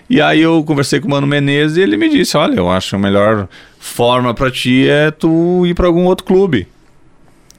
e 0.10 0.22
aí 0.22 0.42
eu 0.42 0.64
conversei 0.64 1.00
com 1.00 1.08
o 1.08 1.12
Mano 1.12 1.26
Menezes 1.26 1.78
e 1.78 1.82
ele 1.82 1.98
me 1.98 2.10
disse: 2.10 2.36
Olha, 2.38 2.56
eu 2.56 2.70
acho 2.70 2.96
a 2.96 3.00
melhor 3.00 3.48
forma 3.80 4.34
pra 4.34 4.52
ti 4.52 4.88
é 4.88 5.12
tu 5.12 5.66
ir 5.66 5.74
pra 5.74 5.88
algum 5.88 6.06
outro 6.06 6.26
clube. 6.26 6.68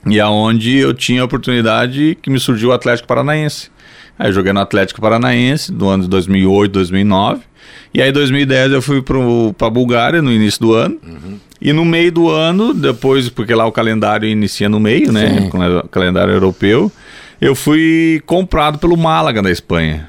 E 0.06 0.20
aonde 0.20 0.76
eu 0.76 0.92
tinha 0.92 1.22
a 1.22 1.24
oportunidade 1.24 2.18
que 2.20 2.28
me 2.28 2.38
surgiu 2.38 2.68
o 2.70 2.72
Atlético 2.72 3.08
Paranaense. 3.08 3.70
Aí 4.18 4.28
eu 4.28 4.32
joguei 4.32 4.52
no 4.52 4.60
Atlético 4.60 5.00
Paranaense 5.00 5.72
do 5.72 5.88
ano 5.88 6.04
de 6.04 6.08
2008, 6.10 6.72
2009. 6.72 7.40
E 7.92 8.02
aí 8.02 8.10
em 8.10 8.12
2010 8.12 8.72
eu 8.72 8.82
fui 8.82 9.02
para 9.02 9.66
a 9.66 9.70
Bulgária 9.70 10.20
no 10.20 10.30
início 10.30 10.60
do 10.60 10.74
ano. 10.74 10.98
E 11.60 11.72
no 11.72 11.84
meio 11.84 12.12
do 12.12 12.28
ano, 12.28 12.74
depois, 12.74 13.30
porque 13.30 13.54
lá 13.54 13.64
o 13.64 13.72
calendário 13.72 14.28
inicia 14.28 14.68
no 14.68 14.78
meio, 14.78 15.10
né? 15.10 15.40
Sim. 15.40 15.50
O 15.82 15.88
calendário 15.88 16.34
europeu, 16.34 16.92
eu 17.40 17.54
fui 17.54 18.22
comprado 18.26 18.78
pelo 18.78 18.96
Málaga 18.96 19.40
da 19.40 19.50
Espanha 19.50 20.08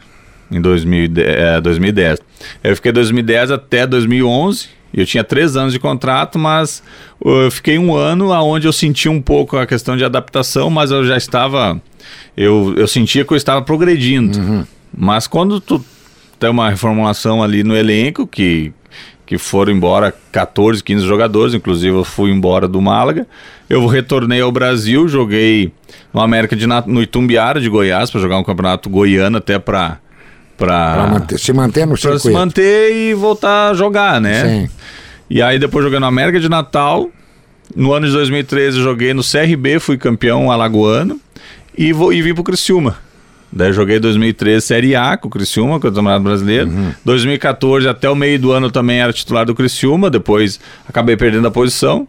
em 0.52 0.62
2010. 0.62 1.28
eh, 1.28 1.62
2010. 1.62 2.20
Eu 2.64 2.76
fiquei 2.76 2.92
2010 2.92 3.52
até 3.52 3.86
2011. 3.88 4.70
Eu 4.94 5.06
tinha 5.06 5.24
três 5.24 5.58
anos 5.58 5.74
de 5.74 5.80
contrato, 5.80 6.40
mas 6.40 6.82
uh, 7.20 7.30
eu 7.30 7.52
fiquei 7.52 7.78
um 7.78 7.94
ano 7.94 8.32
aonde 8.32 8.66
eu 8.66 8.72
senti 8.72 9.10
um 9.10 9.22
pouco 9.22 9.58
a 9.58 9.68
questão 9.68 9.98
de 9.98 10.06
adaptação, 10.06 10.70
mas 10.70 10.90
eu 10.90 11.06
já 11.06 11.18
estava. 11.18 11.82
Eu, 12.38 12.74
eu 12.78 12.88
sentia 12.88 13.26
que 13.26 13.34
eu 13.34 13.38
estava 13.38 13.62
progredindo. 13.62 14.66
Mas 14.98 15.28
quando 15.28 15.60
tu 15.60 15.84
tem 16.40 16.50
uma 16.50 16.70
reformulação 16.70 17.44
ali 17.44 17.62
no 17.62 17.76
elenco, 17.76 18.26
que, 18.26 18.72
que 19.26 19.38
foram 19.38 19.74
embora 19.74 20.14
14, 20.32 20.82
15 20.82 21.06
jogadores, 21.06 21.54
inclusive 21.54 21.94
eu 21.94 22.06
fui 22.06 22.32
embora 22.32 22.66
do 22.66 22.82
Málaga. 22.82 23.28
Eu 23.70 23.86
retornei 23.88 24.40
ao 24.40 24.52
Brasil, 24.52 25.10
joguei 25.10 25.74
no 26.14 26.22
América 26.22 26.56
de 26.56 26.68
no 26.68 27.02
Itumbiara 27.02 27.60
de 27.60 27.68
Goiás 27.68 28.10
para 28.10 28.22
jogar 28.22 28.38
um 28.38 28.44
campeonato 28.44 28.90
goiano 28.90 29.38
até 29.38 29.60
para 29.60 30.00
Pra 30.00 30.05
para 30.58 31.22
se 31.38 31.54
manter 31.54 31.86
no 31.86 31.98
se 31.98 32.04
circuito. 32.04 32.32
manter 32.32 32.96
e 32.96 33.14
voltar 33.14 33.72
a 33.72 33.74
jogar, 33.74 34.22
né? 34.22 34.44
Sim. 34.44 34.70
E 35.30 35.42
aí 35.42 35.60
depois 35.60 35.84
joguei 35.84 36.00
no 36.00 36.06
América 36.06 36.40
de 36.40 36.50
Natal. 36.50 37.10
No 37.76 37.94
ano 37.94 38.06
de 38.06 38.14
2013 38.14 38.80
joguei 38.80 39.14
no 39.14 39.24
CRB, 39.24 39.80
fui 39.80 39.98
campeão 39.98 40.52
alagoano 40.52 41.20
e, 41.76 41.92
vou, 41.92 42.14
e 42.14 42.22
vim 42.22 42.34
pro 42.34 42.44
Criciúma. 42.44 42.98
Daí 43.52 43.72
joguei 43.74 44.00
2013 44.00 44.66
Série 44.66 44.96
A 44.96 45.18
com 45.18 45.28
o 45.28 45.32
Criciúma, 45.32 45.80
com 45.80 45.88
o 45.88 45.92
Campeonato 45.92 46.24
Brasileiro. 46.24 46.70
Uhum. 46.70 46.94
2014 47.04 47.88
até 47.88 48.10
o 48.10 48.16
meio 48.16 48.38
do 48.38 48.52
ano 48.52 48.70
também 48.70 49.00
era 49.00 49.14
titular 49.14 49.46
do 49.46 49.56
Criciúma, 49.56 50.10
depois 50.10 50.60
acabei 50.88 51.16
perdendo 51.16 51.48
a 51.48 51.52
posição. 51.52 52.08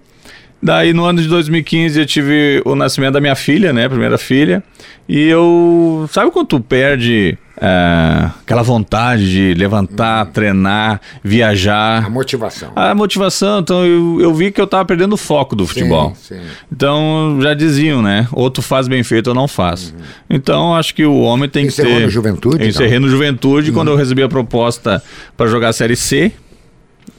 Daí 0.62 0.92
no 0.92 1.04
ano 1.04 1.22
de 1.22 1.28
2015 1.28 2.00
eu 2.00 2.06
tive 2.06 2.62
o 2.64 2.74
nascimento 2.74 3.14
da 3.14 3.20
minha 3.20 3.34
filha, 3.34 3.72
né, 3.72 3.88
primeira 3.88 4.18
filha, 4.18 4.62
e 5.08 5.20
eu, 5.28 6.08
sabe 6.10 6.30
quando 6.30 6.46
tu 6.46 6.60
perde 6.60 7.38
é, 7.60 8.30
aquela 8.42 8.62
vontade 8.62 9.30
de 9.30 9.54
levantar, 9.54 10.26
treinar, 10.26 11.00
viajar, 11.24 12.04
A 12.04 12.10
motivação. 12.10 12.70
a 12.76 12.94
motivação, 12.94 13.60
então 13.60 13.84
eu, 13.84 14.20
eu 14.20 14.34
vi 14.34 14.50
que 14.50 14.60
eu 14.60 14.66
tava 14.66 14.84
perdendo 14.84 15.14
o 15.14 15.16
foco 15.16 15.56
do 15.56 15.66
futebol. 15.66 16.14
Sim, 16.16 16.36
sim. 16.36 16.40
Então 16.70 17.38
já 17.40 17.54
diziam, 17.54 18.02
né? 18.02 18.28
Ou 18.32 18.50
tu 18.50 18.60
faz 18.62 18.88
bem 18.88 19.02
feito 19.02 19.28
ou 19.28 19.34
não 19.34 19.48
faz. 19.48 19.94
Então 20.28 20.74
acho 20.74 20.94
que 20.94 21.04
o 21.04 21.20
homem 21.20 21.48
tem 21.48 21.66
Encerrou 21.66 21.92
que 21.92 21.98
ter. 21.98 22.04
no 22.04 22.10
Juventude, 22.10 22.66
encerrei 22.68 22.98
no 22.98 23.08
Juventude 23.08 23.72
quando 23.72 23.88
eu 23.88 23.96
recebi 23.96 24.22
a 24.22 24.28
proposta 24.28 25.02
para 25.36 25.46
jogar 25.46 25.68
a 25.68 25.72
Série 25.72 25.96
C. 25.96 26.32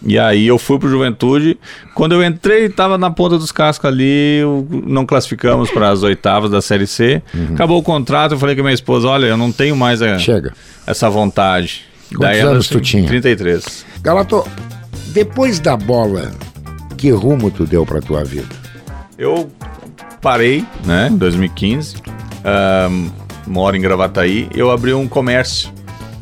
E 0.07 0.17
aí 0.17 0.47
eu 0.47 0.57
fui 0.57 0.79
pro 0.79 0.89
Juventude. 0.89 1.59
Quando 1.93 2.13
eu 2.15 2.23
entrei, 2.23 2.65
estava 2.67 2.97
na 2.97 3.11
ponta 3.11 3.37
dos 3.37 3.51
cascos 3.51 3.89
ali, 3.89 4.39
eu- 4.39 4.65
não 4.85 5.05
classificamos 5.05 5.69
para 5.69 5.89
as 5.89 6.01
oitavas 6.01 6.49
da 6.49 6.61
Série 6.61 6.87
C. 6.87 7.21
Acabou 7.53 7.77
o 7.77 7.83
contrato, 7.83 8.31
eu 8.35 8.39
falei 8.39 8.55
com 8.55 8.61
a 8.61 8.63
minha 8.63 8.73
esposa, 8.73 9.07
olha, 9.09 9.25
eu 9.25 9.35
não 9.35 9.51
tenho 9.51 9.75
mais 9.75 10.01
a- 10.01 10.17
Chega. 10.17 10.53
essa 10.87 11.09
vontade. 11.09 11.81
Quantos 12.15 12.37
ela, 12.37 12.51
anos 12.51 12.67
tu 12.69 12.79
tinha? 12.79 13.05
33. 13.05 13.85
Galato, 14.01 14.47
depois 15.07 15.59
da 15.59 15.75
bola, 15.75 16.31
que 16.97 17.09
rumo 17.11 17.51
tu 17.51 17.65
deu 17.65 17.85
pra 17.85 17.99
tua 17.99 18.23
vida? 18.23 18.47
Eu 19.17 19.51
parei, 20.21 20.63
né, 20.85 21.09
em 21.11 21.17
2015, 21.17 21.95
ahn, 22.45 23.09
moro 23.45 23.75
em 23.75 23.81
Gravataí, 23.81 24.47
eu 24.55 24.71
abri 24.71 24.93
um 24.93 25.05
comércio. 25.05 25.69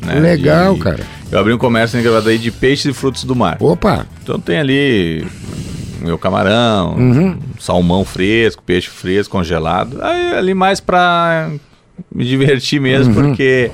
Né, 0.05 0.19
Legal, 0.19 0.73
de- 0.75 0.79
cara. 0.81 1.03
Eu 1.31 1.39
abri 1.39 1.53
um 1.53 1.57
comércio 1.57 1.99
em 1.99 2.03
Gravataí 2.03 2.37
de 2.37 2.51
peixes 2.51 2.85
e 2.85 2.93
frutos 2.93 3.23
do 3.23 3.35
mar. 3.35 3.57
Opa, 3.59 4.05
Então 4.23 4.39
tem 4.39 4.57
ali 4.59 5.25
meu 6.01 6.17
camarão, 6.17 6.95
Uhum. 6.95 7.37
salmão 7.59 8.05
fresco, 8.05 8.61
peixe 8.63 8.89
fresco, 8.89 9.31
congelado. 9.31 9.97
Aí 10.01 10.33
ali 10.37 10.53
mais 10.53 10.79
pra 10.79 11.49
me 12.13 12.23
divertir 12.25 12.79
mesmo, 12.79 13.15
Uhum. 13.19 13.27
porque... 13.29 13.71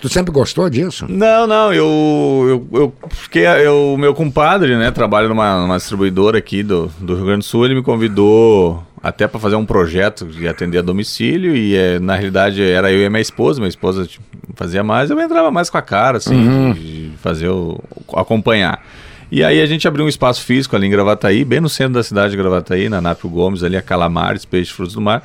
tu 0.00 0.08
sempre 0.08 0.30
gostou 0.32 0.70
disso? 0.70 1.06
Não, 1.08 1.46
não, 1.46 1.72
eu, 1.74 2.66
eu, 2.72 2.78
eu 2.80 2.94
fiquei, 3.10 3.46
eu, 3.46 3.96
meu 3.98 4.14
compadre, 4.14 4.76
né, 4.76 4.90
trabalha 4.92 5.28
numa, 5.28 5.60
numa 5.60 5.76
distribuidora 5.76 6.38
aqui 6.38 6.62
do, 6.62 6.90
do 7.00 7.14
Rio 7.16 7.24
Grande 7.26 7.40
do 7.40 7.44
Sul, 7.44 7.64
ele 7.66 7.74
me 7.74 7.82
convidou 7.82 8.82
até 9.02 9.26
para 9.26 9.40
fazer 9.40 9.56
um 9.56 9.64
projeto 9.64 10.26
de 10.26 10.46
atender 10.46 10.78
a 10.78 10.82
domicílio 10.82 11.56
e 11.56 11.74
é, 11.76 11.98
na 11.98 12.14
realidade 12.14 12.62
era 12.62 12.92
eu 12.92 13.00
e 13.04 13.08
minha 13.08 13.20
esposa, 13.22 13.58
minha 13.60 13.68
esposa 13.68 14.04
tipo, 14.06 14.24
fazia 14.54 14.82
mais, 14.84 15.10
eu 15.10 15.18
entrava 15.20 15.50
mais 15.50 15.70
com 15.70 15.78
a 15.78 15.82
cara, 15.82 16.18
assim, 16.18 16.72
de, 16.74 17.10
de 17.10 17.16
fazer 17.18 17.48
o, 17.48 17.82
acompanhar. 18.14 18.84
E 19.32 19.42
aí 19.44 19.62
a 19.62 19.66
gente 19.66 19.86
abriu 19.88 20.04
um 20.04 20.08
espaço 20.08 20.42
físico 20.44 20.74
ali 20.76 20.86
em 20.86 20.90
Gravataí, 20.90 21.44
bem 21.44 21.60
no 21.60 21.68
centro 21.68 21.94
da 21.94 22.02
cidade 22.02 22.32
de 22.32 22.36
Gravataí, 22.36 22.88
na 22.88 23.00
Nápio 23.00 23.30
Gomes, 23.30 23.62
ali 23.62 23.76
a 23.76 23.82
Calamares, 23.82 24.44
Peixe 24.44 24.72
Frutos 24.72 24.94
do 24.94 25.00
Mar, 25.00 25.22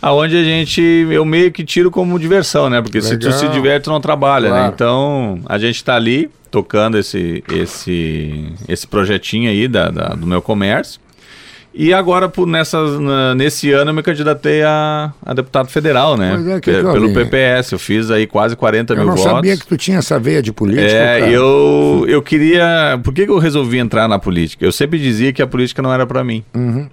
aonde 0.00 0.36
a 0.36 0.44
gente, 0.44 0.80
eu 0.80 1.24
meio 1.24 1.50
que 1.50 1.64
tiro 1.64 1.90
como 1.90 2.18
diversão, 2.18 2.70
né, 2.70 2.80
porque 2.80 3.02
se 3.02 3.18
tu 3.18 3.24
Legal. 3.26 3.38
se 3.40 3.48
diverte, 3.48 3.84
tu 3.84 3.90
não 3.90 4.00
trabalha, 4.00 4.48
né, 4.48 4.56
Claro. 4.58 4.72
então 4.74 5.40
a 5.46 5.58
gente 5.58 5.82
tá 5.84 5.96
ali 5.96 6.30
tocando 6.50 6.96
esse, 6.96 7.42
esse, 7.52 8.52
esse 8.68 8.86
projetinho 8.86 9.50
aí 9.50 9.68
da, 9.68 9.90
da- 9.90 10.08
do 10.14 10.26
meu 10.26 10.40
comércio. 10.40 10.98
E 11.80 11.94
agora, 11.94 12.28
por 12.28 12.44
nessas, 12.44 12.98
na- 12.98 13.36
nesse 13.36 13.70
ano, 13.70 13.90
eu 13.92 13.94
me 13.94 14.02
candidatei 14.02 14.64
a, 14.64 15.12
a 15.24 15.32
deputado 15.32 15.68
federal, 15.68 16.16
né? 16.16 16.32
Pois 16.34 16.46
é, 16.48 16.60
que 16.60 16.70
eu 16.70 16.92
Pelo? 16.92 17.14
PPS. 17.14 17.70
Eu 17.70 17.78
fiz 17.78 18.10
aí 18.10 18.26
quase 18.26 18.56
40 18.56 18.94
Eu 18.94 18.96
mil 18.96 19.06
não 19.06 19.14
votos. 19.14 19.30
sabia 19.32 19.56
que 19.56 19.64
tu 19.64 19.76
tinha 19.76 19.98
essa 19.98 20.18
veia 20.18 20.42
de 20.42 20.52
política. 20.52 20.82
É, 20.84 21.20
cara. 21.20 21.30
eu, 21.30 22.04
eu 22.08 22.20
queria. 22.20 22.98
Por 23.04 23.14
que, 23.14 23.24
que 23.26 23.30
eu 23.30 23.38
resolvi 23.38 23.78
entrar 23.78 24.08
na 24.08 24.18
política? 24.18 24.64
Eu 24.64 24.72
sempre 24.72 24.98
dizia 24.98 25.32
que 25.32 25.40
a 25.40 25.46
política 25.46 25.80
não 25.80 25.92
era 25.94 26.04
para 26.04 26.24
mim. 26.24 26.42
Uhum. 26.52 26.88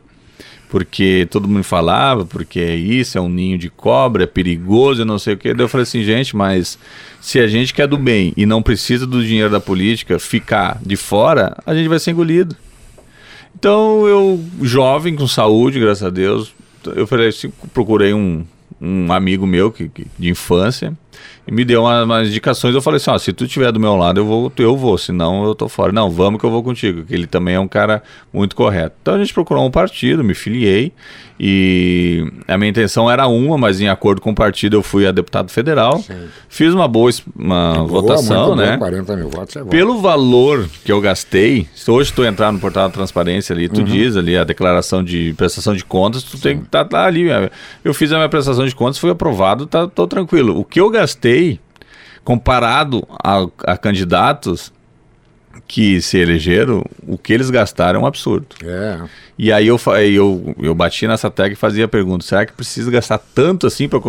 Porque 0.70 1.27
todo 1.32 1.48
mundo 1.48 1.63
falava, 1.63 2.25
porque 2.25 2.60
é 2.60 2.75
isso, 2.75 3.18
é 3.18 3.22
um 3.22 3.30
ninho 3.30 3.58
de 3.58 3.70
cobra, 3.70 4.24
é 4.24 4.27
perigoso, 4.27 5.01
eu 5.01 5.06
não 5.06 5.18
sei 5.18 5.34
o 5.34 5.38
quê. 5.38 5.54
Daí 5.54 5.63
eu 5.63 5.70
falei 5.70 5.84
assim, 5.84 6.04
gente, 6.04 6.36
mas 6.36 6.77
se 7.22 7.39
a 7.39 7.48
gente 7.48 7.74
quer 7.74 7.88
do 7.88 7.98
bem 7.98 8.34
e 8.36 8.46
não 8.46 8.62
precisa 8.62 9.08
do 9.08 9.24
dinheiro 9.24 9.50
da 9.50 9.60
política 9.60 10.20
ficar 10.20 10.77
de 10.86 10.96
fora, 10.96 11.56
a 11.65 11.74
gente 11.74 11.88
vai 11.88 11.98
ser 12.00 12.12
engolido. 12.12 12.56
Então 13.57 14.05
eu, 14.07 14.39
jovem, 14.62 15.15
com 15.15 15.27
saúde, 15.27 15.79
graças 15.79 16.03
a 16.03 16.09
Deus, 16.09 16.53
eu 16.95 17.07
falei 17.07 17.29
assim, 17.29 17.51
procurei 17.74 18.13
um, 18.13 18.43
um 18.81 19.12
amigo 19.12 19.45
meu 19.47 19.71
que, 19.71 19.89
que- 19.89 20.05
de 20.19 20.29
infância 20.29 20.93
e 21.48 21.51
me 21.51 21.63
deu 21.65 21.81
uma- 21.84 22.03
umas 22.03 22.28
indicações. 22.30 22.73
Eu 22.75 22.82
falei 22.82 22.97
assim: 22.97 23.10
ó, 23.12 23.17
se 23.17 23.32
tu 23.34 23.45
estiver 23.45 23.71
do 23.71 23.80
meu 23.80 23.95
lado, 23.95 24.19
eu 24.19 24.25
vou, 24.25 24.51
eu 24.58 24.75
vou, 24.78 24.97
senão 24.97 25.43
eu 25.45 25.54
tô 25.56 25.67
fora. 25.69 25.91
Não, 25.91 26.10
vamos 26.10 26.39
que 26.39 26.45
eu 26.45 26.51
vou 26.51 26.63
contigo, 26.63 27.04
que 27.04 27.13
ele 27.13 27.28
também 27.28 27.56
é 27.56 27.60
um 27.60 27.67
cara 27.67 28.01
muito 28.34 28.56
correto. 28.56 28.95
Então 29.01 29.15
a 29.15 29.17
gente 29.17 29.34
procurou 29.34 29.65
um 29.65 29.71
partido, 29.71 30.23
me 30.23 30.34
filiei 30.34 30.91
e 31.39 32.25
a 32.47 32.58
minha 32.58 32.69
intenção 32.69 33.12
era 33.12 33.28
uma, 33.28 33.58
mas 33.58 33.82
em 33.82 33.89
acordo 33.89 34.21
com 34.21 34.32
o 34.32 34.36
partido 34.36 34.78
eu 34.78 34.82
fui 34.82 35.06
a 35.06 35.12
deputado 35.12 35.51
federal. 35.51 36.04
Fiz 36.47 36.73
uma 36.73 36.88
boa, 36.88 37.12
uma 37.36 37.73
Boa, 37.73 37.88
votação, 37.88 38.56
né? 38.56 38.71
bom, 38.73 38.80
40 38.80 39.15
mil 39.17 39.30
votos 39.30 39.56
é 39.56 39.60
bom. 39.63 39.69
Pelo 39.69 39.99
valor 39.99 40.67
que 40.84 40.91
eu 40.91 41.01
gastei, 41.01 41.67
se 41.75 41.91
hoje 41.91 42.13
tu 42.13 42.23
entrar 42.23 42.51
no 42.51 42.60
portal 42.60 42.88
da 42.88 42.93
transparência 42.93 43.54
ali, 43.54 43.67
Uhum. 43.67 43.73
tu 43.73 43.84
diz 43.84 44.15
ali 44.15 44.38
a 44.38 44.43
declaração 44.43 45.04
de 45.04 45.34
prestação 45.36 45.75
de 45.75 45.84
contas, 45.84 46.23
tu 46.23 46.39
tem 46.39 46.58
que 46.60 46.65
estar 46.65 46.86
tá, 46.86 47.06
ali. 47.06 47.25
né? 47.25 47.49
Eu 47.84 47.93
fiz 47.93 48.12
a 48.12 48.15
minha 48.15 48.30
prestação 48.30 48.65
de 48.65 48.73
contas, 48.73 48.97
foi 48.97 49.10
aprovado, 49.10 49.65
tá, 49.65 49.88
tô 49.88 50.08
tranquilo. 50.08 50.58
O 50.58 50.63
que 50.63 50.80
eu 50.80 50.89
gastei, 50.89 51.05
comparado 52.24 53.08
a, 53.24 53.48
a 53.65 53.78
candidatos 53.78 54.74
que 55.68 56.02
se 56.02 56.18
elegeram, 56.18 56.84
o 57.08 57.18
que 57.18 57.34
eles 57.34 57.50
gastaram 57.50 58.02
é 58.02 58.04
um 58.04 58.06
absurdo. 58.06 58.48
É. 58.63 59.02
E 59.38 59.52
aí 59.52 59.67
eu, 59.67 59.78
eu, 60.13 60.56
eu 60.62 60.74
bati 60.74 61.06
nessa 61.08 61.30
tag 61.30 61.52
e 61.54 61.56
fazia 61.58 61.84
a 61.86 61.88
pergunta: 61.89 62.24
será 62.26 62.45
que 62.45 62.54
precisa 62.54 62.89
gastar 62.89 63.17
tanto 63.17 63.67
assim 63.67 63.88
para 63.89 64.00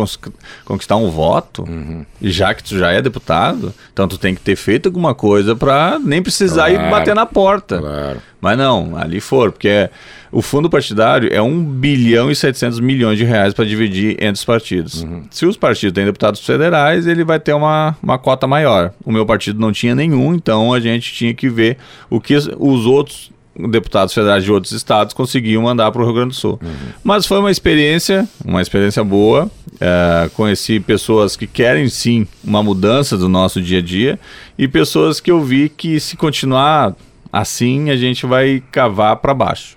conquistar 0.63 0.95
um 0.95 1.09
voto? 1.11 1.63
Uhum. 1.67 2.05
Já 2.21 2.53
que 2.53 2.63
tu 2.63 2.77
já 2.77 2.91
é 2.91 3.01
deputado, 3.01 3.73
então 3.91 4.07
tu 4.07 4.17
tem 4.17 4.33
que 4.33 4.39
ter 4.41 4.55
feito 4.55 4.85
alguma 4.87 5.13
coisa 5.13 5.53
para 5.55 5.99
nem 5.99 6.21
precisar 6.23 6.69
ir 6.69 6.75
Claro. 6.75 6.91
bater 6.91 7.13
na 7.15 7.25
porta. 7.25 7.79
Claro. 7.79 8.21
Mas 8.39 8.57
não, 8.57 8.95
ali 8.95 9.19
for, 9.19 9.51
porque 9.51 9.67
é- 9.67 9.89
o 10.31 10.41
fundo 10.41 10.69
partidário 10.69 11.27
é 11.33 11.41
1 11.41 11.61
bilhão 11.63 12.29
e 12.31 12.35
700 12.35 12.79
milhões 12.79 13.17
de 13.17 13.25
reais 13.25 13.53
para 13.53 13.65
dividir 13.65 14.11
entre 14.11 14.33
os 14.33 14.45
partidos. 14.45 15.05
Se 15.31 15.45
os 15.45 15.57
partidos 15.57 15.93
têm 15.93 16.05
deputados 16.05 16.39
federais, 16.45 17.07
ele 17.07 17.23
vai 17.25 17.39
ter 17.39 17.53
uma, 17.53 17.97
uma 18.01 18.17
cota 18.17 18.45
maior. 18.47 18.93
O 19.03 19.11
meu 19.11 19.25
partido 19.25 19.59
não 19.59 19.71
tinha 19.71 19.95
nenhum, 19.95 20.33
então 20.35 20.71
a 20.73 20.79
gente 20.79 21.13
tinha 21.13 21.33
que 21.33 21.49
ver 21.49 21.77
o 22.09 22.21
que 22.21 22.35
os 22.35 22.85
outros 22.85 23.31
deputados 23.69 24.13
federais 24.13 24.43
de 24.43 24.51
outros 24.51 24.71
estados 24.73 25.13
conseguiam 25.13 25.63
mandar 25.63 25.91
para 25.91 26.01
o 26.01 26.05
Rio 26.05 26.13
Grande 26.13 26.29
do 26.29 26.35
Sul. 26.35 26.59
Mas 27.03 27.25
foi 27.25 27.39
uma 27.39 27.49
experiência, 27.49 28.27
uma 28.45 28.61
experiência 28.61 29.03
boa. 29.03 29.49
É, 29.79 30.29
conheci 30.33 30.79
pessoas 30.79 31.35
que 31.35 31.45
querem 31.45 31.87
sim 31.89 32.27
uma 32.43 32.63
mudança 32.63 33.17
do 33.17 33.29
nosso 33.29 33.61
dia 33.61 33.79
a 33.79 33.81
dia 33.81 34.19
e 34.57 34.67
pessoas 34.67 35.19
que 35.19 35.29
eu 35.29 35.43
vi 35.43 35.69
que 35.69 35.99
se 35.99 36.17
continuar 36.17 36.95
assim 37.31 37.89
a 37.89 37.95
gente 37.95 38.25
vai 38.25 38.63
cavar 38.71 39.17
para 39.17 39.33
baixo. 39.33 39.75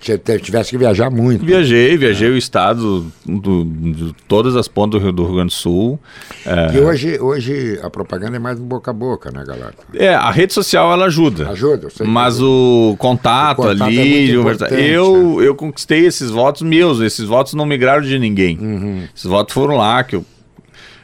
Você 0.00 0.18
tivesse 0.38 0.70
que 0.70 0.78
viajar 0.78 1.10
muito. 1.10 1.44
Viajei, 1.44 1.96
viajei 1.96 2.30
o 2.30 2.36
estado 2.36 3.04
do, 3.26 3.64
de 3.64 4.14
todas 4.26 4.56
as 4.56 4.66
pontas 4.66 4.98
do 4.98 5.04
Rio, 5.04 5.12
do 5.12 5.24
Rio 5.24 5.34
Grande 5.34 5.48
do 5.48 5.52
Sul. 5.52 6.00
E 6.74 6.78
hoje, 6.80 7.20
hoje 7.20 7.78
a 7.82 7.90
propaganda 7.90 8.36
é 8.36 8.38
mais 8.38 8.58
boca 8.58 8.90
a 8.90 8.94
boca, 8.94 9.30
né, 9.30 9.44
galera? 9.46 9.74
É, 9.94 10.14
a 10.14 10.30
rede 10.30 10.54
social 10.54 10.90
ela 10.90 11.04
ajuda. 11.04 11.50
Ajuda, 11.50 11.86
eu 11.86 11.90
sei 11.90 12.06
que 12.06 12.10
Mas 12.12 12.36
ajuda. 12.36 12.48
o 12.50 12.96
contato, 12.98 13.58
O 13.58 13.62
contato 13.66 13.82
é 13.82 13.84
ali, 13.84 14.34
conversa- 14.36 14.68
eu, 14.70 15.42
eu 15.42 15.54
conquistei 15.54 16.06
esses 16.06 16.30
votos 16.30 16.62
meus, 16.62 17.00
esses 17.00 17.26
votos 17.26 17.52
não 17.52 17.66
migraram 17.66 18.02
de 18.02 18.18
ninguém. 18.18 18.58
Uhum. 18.58 19.02
Esses 19.14 19.26
votos 19.26 19.52
foram 19.52 19.76
lá 19.76 20.02
que 20.02 20.16
eu 20.16 20.24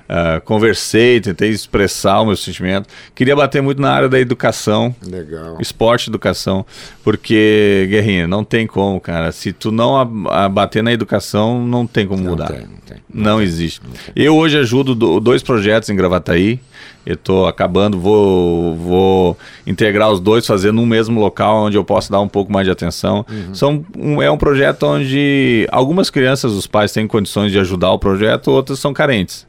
ah, 0.08 0.40
conversei, 0.44 1.20
tentei 1.20 1.50
expressar 1.50 2.20
o 2.20 2.26
meu 2.26 2.36
sentimento. 2.36 2.88
Queria 3.14 3.34
bater 3.36 3.60
muito 3.62 3.80
na 3.80 3.92
área 3.92 4.08
da 4.08 4.18
educação, 4.20 4.94
Legal. 5.06 5.58
esporte 5.60 6.06
e 6.06 6.10
educação, 6.10 6.64
porque, 7.02 7.86
Guerrinha, 7.88 8.26
não 8.26 8.42
tem 8.44 8.66
como, 8.66 9.00
cara. 9.00 9.30
Se 9.32 9.52
tu 9.52 9.70
não 9.70 10.04
bater 10.50 10.82
na 10.82 10.92
educação, 10.92 11.64
não 11.66 11.86
tem 11.86 12.06
como 12.06 12.22
Não 12.22 12.30
mudar. 12.32 12.48
tem, 12.48 12.60
não 12.62 12.78
tem. 12.86 12.96
Não 13.12 13.40
existe. 13.42 13.80
Eu 14.14 14.36
hoje 14.36 14.58
ajudo 14.58 14.94
do- 14.94 15.20
dois 15.20 15.42
projetos 15.42 15.88
em 15.88 15.96
Gravataí. 15.96 16.60
Eu 17.04 17.14
estou 17.14 17.46
acabando, 17.46 18.00
vou, 18.00 18.74
vou 18.74 19.38
integrar 19.64 20.10
os 20.10 20.18
dois, 20.18 20.44
fazendo 20.44 20.80
um 20.80 20.86
mesmo 20.86 21.20
local 21.20 21.66
onde 21.66 21.76
eu 21.76 21.84
posso 21.84 22.10
dar 22.10 22.20
um 22.20 22.26
pouco 22.26 22.52
mais 22.52 22.66
de 22.66 22.70
atenção. 22.72 23.24
São, 23.54 23.84
um, 23.96 24.20
é 24.20 24.28
um 24.28 24.36
projeto 24.36 24.82
onde 24.86 25.68
algumas 25.70 26.10
crianças, 26.10 26.50
os 26.52 26.66
pais 26.66 26.90
têm 26.92 27.06
condições 27.06 27.52
de 27.52 27.60
ajudar 27.60 27.92
o 27.92 27.98
projeto, 27.98 28.48
outras 28.50 28.80
são 28.80 28.92
carentes. 28.92 29.46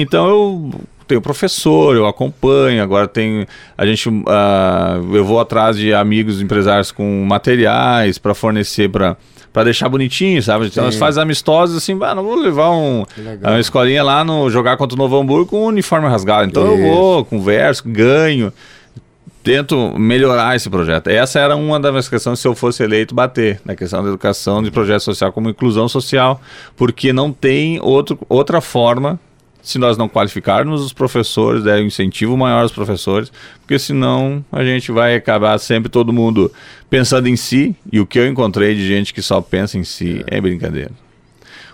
Então 0.00 0.28
eu 0.28 0.70
tenho 1.06 1.20
professor, 1.20 1.94
eu 1.94 2.06
acompanho, 2.06 2.82
agora 2.82 3.06
tem 3.06 3.46
a 3.76 3.86
gente 3.86 4.08
ah, 4.26 4.98
eu 5.12 5.24
vou 5.24 5.40
atrás 5.40 5.76
de 5.76 5.94
amigos 5.94 6.40
empresários 6.40 6.90
com 6.90 7.24
materiais 7.24 8.18
para 8.18 8.34
fornecer 8.34 8.88
para 8.88 9.16
para 9.52 9.64
deixar 9.64 9.88
bonitinho, 9.88 10.42
sabe? 10.42 10.66
Então 10.66 10.84
nós 10.84 10.96
faz 10.96 11.16
amistosos 11.16 11.78
assim, 11.78 11.98
ah, 12.02 12.14
não 12.14 12.22
vou 12.22 12.34
levar 12.34 12.72
um, 12.72 13.06
uma 13.40 13.58
escolinha 13.58 14.04
lá 14.04 14.22
no 14.22 14.50
jogar 14.50 14.76
contra 14.76 14.94
o 14.94 14.98
Novo 14.98 15.18
Hamburgo 15.18 15.46
com 15.46 15.64
um 15.64 15.68
uniforme 15.68 16.06
rasgado. 16.06 16.46
Então 16.46 16.74
Isso. 16.74 16.82
eu 16.82 16.92
vou, 16.92 17.24
converso, 17.24 17.82
ganho 17.86 18.52
tento 19.42 19.96
melhorar 19.96 20.56
esse 20.56 20.68
projeto. 20.68 21.06
Essa 21.06 21.38
era 21.38 21.54
uma 21.54 21.78
das 21.78 22.08
questões 22.08 22.40
se 22.40 22.48
eu 22.48 22.52
fosse 22.52 22.82
eleito 22.82 23.14
bater 23.14 23.60
na 23.64 23.76
questão 23.76 24.02
da 24.02 24.08
educação 24.08 24.60
de 24.60 24.72
projeto 24.72 25.02
social 25.02 25.32
como 25.32 25.48
inclusão 25.48 25.88
social, 25.88 26.40
porque 26.76 27.12
não 27.12 27.32
tem 27.32 27.78
outro, 27.80 28.18
outra 28.28 28.60
forma 28.60 29.20
se 29.66 29.78
nós 29.78 29.98
não 29.98 30.08
qualificarmos 30.08 30.80
os 30.80 30.92
professores, 30.92 31.64
der 31.64 31.82
um 31.82 31.86
incentivo 31.86 32.36
maior 32.36 32.62
aos 32.62 32.70
professores, 32.70 33.32
porque 33.58 33.80
senão 33.80 34.44
a 34.52 34.62
gente 34.62 34.92
vai 34.92 35.16
acabar 35.16 35.58
sempre 35.58 35.88
todo 35.88 36.12
mundo 36.12 36.52
pensando 36.88 37.26
em 37.26 37.34
si, 37.34 37.74
e 37.92 37.98
o 37.98 38.06
que 38.06 38.16
eu 38.16 38.28
encontrei 38.28 38.76
de 38.76 38.86
gente 38.86 39.12
que 39.12 39.20
só 39.20 39.40
pensa 39.40 39.76
em 39.76 39.82
si 39.82 40.24
é, 40.30 40.36
é 40.36 40.40
brincadeira. 40.40 40.92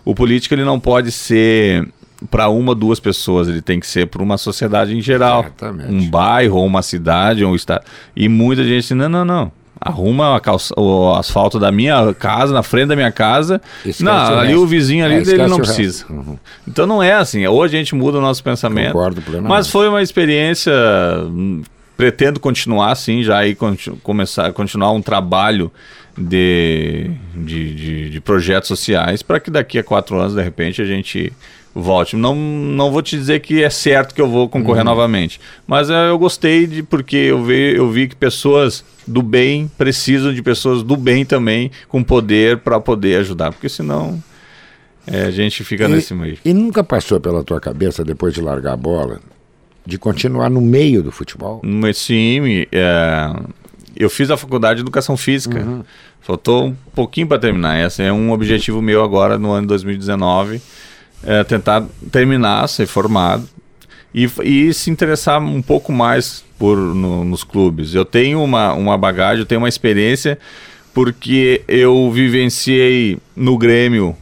O 0.07 0.15
político 0.15 0.55
ele 0.55 0.65
não 0.65 0.81
pode 0.81 1.13
ser 1.13 1.87
para 2.31 2.49
uma, 2.49 2.75
duas 2.75 2.99
pessoas, 2.99 3.47
ele 3.47 3.61
tem 3.61 3.79
que 3.79 3.87
ser 3.87 4.07
para 4.07 4.23
uma 4.23 4.39
sociedade 4.39 4.97
em 4.97 5.03
geral. 5.03 5.41
Exatamente. 5.41 5.93
Um 5.93 6.09
bairro, 6.09 6.57
ou 6.57 6.67
uma 6.67 6.81
cidade, 6.81 7.45
ou 7.45 7.53
um 7.53 7.55
estado. 7.55 7.85
E 8.17 8.27
muita 8.27 8.65
gente 8.65 8.81
diz, 8.81 8.91
não, 8.93 9.11
não, 9.11 9.25
não. 9.27 9.53
Arruma 9.85 10.41
calça, 10.41 10.73
o 10.79 11.13
asfalto 11.15 11.59
da 11.59 11.73
minha 11.73 12.15
casa, 12.15 12.53
na 12.55 12.63
frente 12.63 12.89
da 12.89 12.97
minha 12.97 13.11
casa. 13.11 13.61
Esquece 13.79 14.05
não, 14.05 14.37
o 14.37 14.39
ali 14.39 14.55
o 14.55 14.67
vizinho 14.67 15.05
ali, 15.05 15.17
é, 15.17 15.19
ele 15.19 15.47
não 15.47 15.59
precisa. 15.59 16.05
Uhum. 16.09 16.39
Então 16.67 16.87
não 16.87 17.03
é 17.03 17.15
assim. 17.15 17.47
Hoje 17.47 17.77
a 17.77 17.79
gente 17.79 17.95
muda 17.95 18.19
o 18.19 18.21
nosso 18.21 18.43
pensamento. 18.43 18.93
Concordo 18.93 19.21
plenamente. 19.21 19.49
Mas 19.49 19.69
foi 19.69 19.89
uma 19.89 20.03
experiência. 20.03 20.73
Pretendo 21.97 22.41
continuar 22.41 22.91
assim, 22.91 23.23
já 23.23 23.39
aí 23.39 23.57
começar, 24.03 24.53
continuar 24.53 24.93
um 24.93 25.03
trabalho 25.03 25.71
de, 26.17 27.11
de, 27.35 27.75
de, 27.75 28.11
de 28.11 28.21
projetos 28.21 28.69
sociais 28.69 29.23
para 29.23 29.39
que 29.39 29.51
daqui 29.51 29.79
a 29.79 29.85
quatro 29.85 30.19
anos, 30.19 30.35
de 30.35 30.43
repente, 30.43 30.83
a 30.83 30.85
gente 30.85 31.33
volte. 31.75 32.17
Não, 32.17 32.35
não 32.35 32.91
vou 32.91 33.03
te 33.03 33.17
dizer 33.17 33.41
que 33.41 33.63
é 33.63 33.71
certo 33.71 34.15
que 34.15 34.21
eu 34.21 34.29
vou 34.29 34.49
concorrer 34.49 34.83
uhum. 34.83 34.91
novamente, 34.91 35.41
mas 35.67 35.91
é, 35.91 36.11
eu 36.11 36.19
gostei 36.19 36.67
de 36.67 36.83
porque 36.83 37.17
eu 37.17 37.43
vi, 37.43 37.75
eu 37.77 37.91
vi 37.91 38.09
que 38.09 38.17
pessoas 38.17 38.85
do 39.07 39.23
bem 39.23 39.71
precisam 39.79 40.33
de 40.33 40.43
pessoas 40.43 40.83
do 40.83 40.97
bem 40.97 41.25
também 41.25 41.71
com 41.89 42.03
poder 42.03 42.59
para 42.59 42.79
poder 42.81 43.21
ajudar, 43.21 43.53
porque 43.53 43.69
senão 43.69 44.23
é, 45.07 45.23
a 45.23 45.31
gente 45.31 45.65
fica 45.65 45.85
e, 45.85 45.89
nesse 45.89 46.15
meio. 46.15 46.39
E 46.45 46.53
nunca 46.53 46.85
passou 46.85 47.19
pela 47.19 47.43
tua 47.43 47.61
cabeça 47.61 48.05
depois 48.05 48.35
de 48.35 48.41
largar 48.41 48.75
a 48.75 48.77
bola 48.77 49.21
de 49.85 49.99
continuar 49.99 50.49
no 50.49 50.61
meio 50.61 51.03
do 51.03 51.11
futebol? 51.11 51.61
Sim, 51.93 52.67
é, 52.71 53.33
eu 53.97 54.09
fiz 54.09 54.31
a 54.31 54.37
faculdade 54.37 54.77
de 54.77 54.83
educação 54.83 55.17
física. 55.17 55.59
Uhum. 55.59 55.83
Faltou 56.21 56.69
um 56.69 56.77
pouquinho 56.95 57.27
para 57.27 57.39
terminar. 57.39 57.85
Esse 57.85 58.01
é 58.01 58.13
um 58.13 58.31
objetivo 58.31 58.81
meu 58.81 59.03
agora 59.03 59.37
no 59.37 59.51
ano 59.51 59.67
2019 59.67 60.63
é, 61.25 61.45
tentar 61.45 61.85
terminar, 62.11 62.67
ser 62.69 62.87
formado 62.87 63.49
e, 64.15 64.29
e 64.43 64.75
se 64.75 64.91
interessar 64.91 65.41
um 65.43 65.63
pouco 65.63 65.93
mais 65.93 66.45
por 66.59 66.77
no, 66.77 67.25
nos 67.25 67.45
clubes. 67.45 67.95
Eu 67.95 68.05
tenho 68.05 68.43
uma, 68.43 68.73
uma 68.75 68.97
bagagem, 68.99 69.41
eu 69.41 69.47
tenho 69.47 69.61
uma 69.61 69.69
experiência 69.69 70.39
porque 70.95 71.63
eu 71.67 72.11
vivenciei 72.11 73.19
no 73.35 73.57
Grêmio 73.57 74.17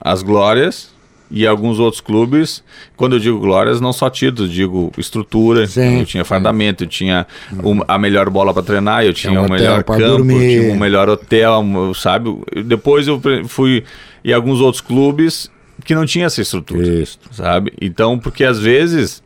as 0.00 0.22
glórias 0.22 0.92
e 1.30 1.46
alguns 1.46 1.78
outros 1.78 2.00
clubes. 2.00 2.62
Quando 2.96 3.16
eu 3.16 3.18
digo 3.18 3.38
glórias, 3.38 3.80
não 3.80 3.92
só 3.92 4.08
títulos, 4.08 4.50
digo 4.50 4.92
estrutura. 4.96 5.66
Sim, 5.66 6.00
eu 6.00 6.06
tinha 6.06 6.24
fardamento, 6.24 6.84
eu 6.84 6.88
tinha 6.88 7.26
um, 7.62 7.80
a 7.86 7.98
melhor 7.98 8.30
bola 8.30 8.54
para 8.54 8.62
treinar, 8.62 9.04
eu 9.04 9.12
tinha 9.12 9.40
um 9.40 9.46
o 9.46 9.50
melhor 9.50 9.84
campo, 9.84 9.98
dormir. 9.98 10.60
tinha 10.60 10.72
o 10.72 10.76
melhor 10.76 11.08
hotel, 11.08 11.62
sabe? 11.94 12.30
Depois 12.64 13.06
eu 13.06 13.20
fui 13.46 13.84
em 14.24 14.32
alguns 14.32 14.60
outros 14.60 14.80
clubes 14.80 15.50
que 15.84 15.94
não 15.94 16.06
tinha 16.06 16.26
essa 16.26 16.40
estrutura, 16.40 16.86
Isso. 16.86 17.18
sabe? 17.30 17.72
Então, 17.80 18.18
porque 18.18 18.44
às 18.44 18.58
vezes 18.58 19.22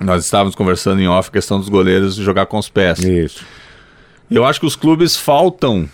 nós 0.00 0.24
estávamos 0.24 0.54
conversando 0.54 1.00
em 1.00 1.08
off 1.08 1.28
a 1.28 1.32
questão 1.32 1.58
dos 1.58 1.68
goleiros 1.68 2.14
jogar 2.16 2.46
com 2.46 2.58
os 2.58 2.68
pés. 2.68 2.98
Isso. 2.98 3.44
Eu 4.30 4.44
acho 4.44 4.60
que 4.60 4.66
os 4.66 4.76
clubes 4.76 5.16
faltam, 5.16 5.88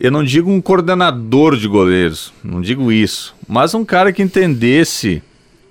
eu 0.00 0.10
não 0.10 0.22
digo 0.22 0.50
um 0.50 0.60
coordenador 0.60 1.56
de 1.56 1.66
goleiros, 1.66 2.32
não 2.44 2.60
digo 2.60 2.92
isso, 2.92 3.34
mas 3.48 3.74
um 3.74 3.84
cara 3.84 4.12
que 4.12 4.22
entendesse 4.22 5.22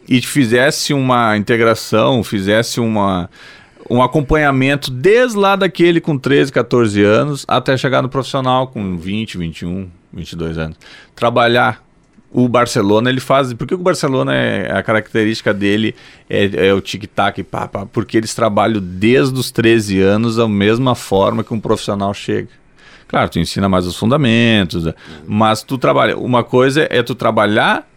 e 0.08 0.22
fizesse 0.22 0.94
uma 0.94 1.38
integração, 1.38 2.24
fizesse 2.24 2.80
uma 2.80 3.30
um 3.90 4.04
acompanhamento 4.04 4.92
desde 4.92 5.36
lá 5.38 5.56
daquele 5.56 6.00
com 6.00 6.16
13, 6.18 6.52
14 6.52 7.04
anos 7.04 7.46
até 7.48 7.76
chegar 7.76 8.04
no 8.04 8.10
profissional 8.10 8.68
com 8.68 8.98
20, 8.98 9.38
21, 9.38 9.90
22 10.14 10.58
anos. 10.60 10.78
Trabalhar 11.16 11.84
o 12.32 12.48
Barcelona 12.48 13.10
ele 13.10 13.20
faz. 13.20 13.54
Porque 13.54 13.74
o 13.74 13.78
Barcelona 13.78 14.34
é 14.34 14.72
a 14.72 14.84
característica 14.84 15.54
dele 15.54 15.96
é, 16.30 16.68
é 16.68 16.74
o 16.74 16.82
tic-tac, 16.82 17.46
porque 17.92 18.18
eles 18.18 18.34
trabalham 18.34 18.82
desde 18.82 19.38
os 19.40 19.52
13 19.52 20.02
anos 20.02 20.36
da 20.36 20.48
mesma 20.48 20.96
forma 20.96 21.44
que 21.44 21.54
um 21.54 21.60
profissional 21.60 22.14
chega. 22.14 22.50
Claro, 23.08 23.30
tu 23.30 23.40
ensina 23.40 23.68
mais 23.68 23.88
os 23.88 23.98
fundamentos, 23.98 24.86
mas 25.28 25.64
tu 25.64 25.78
trabalha. 25.78 26.16
Uma 26.16 26.44
coisa 26.44 26.88
é 26.92 27.02
tu 27.02 27.16
trabalhar 27.16 27.88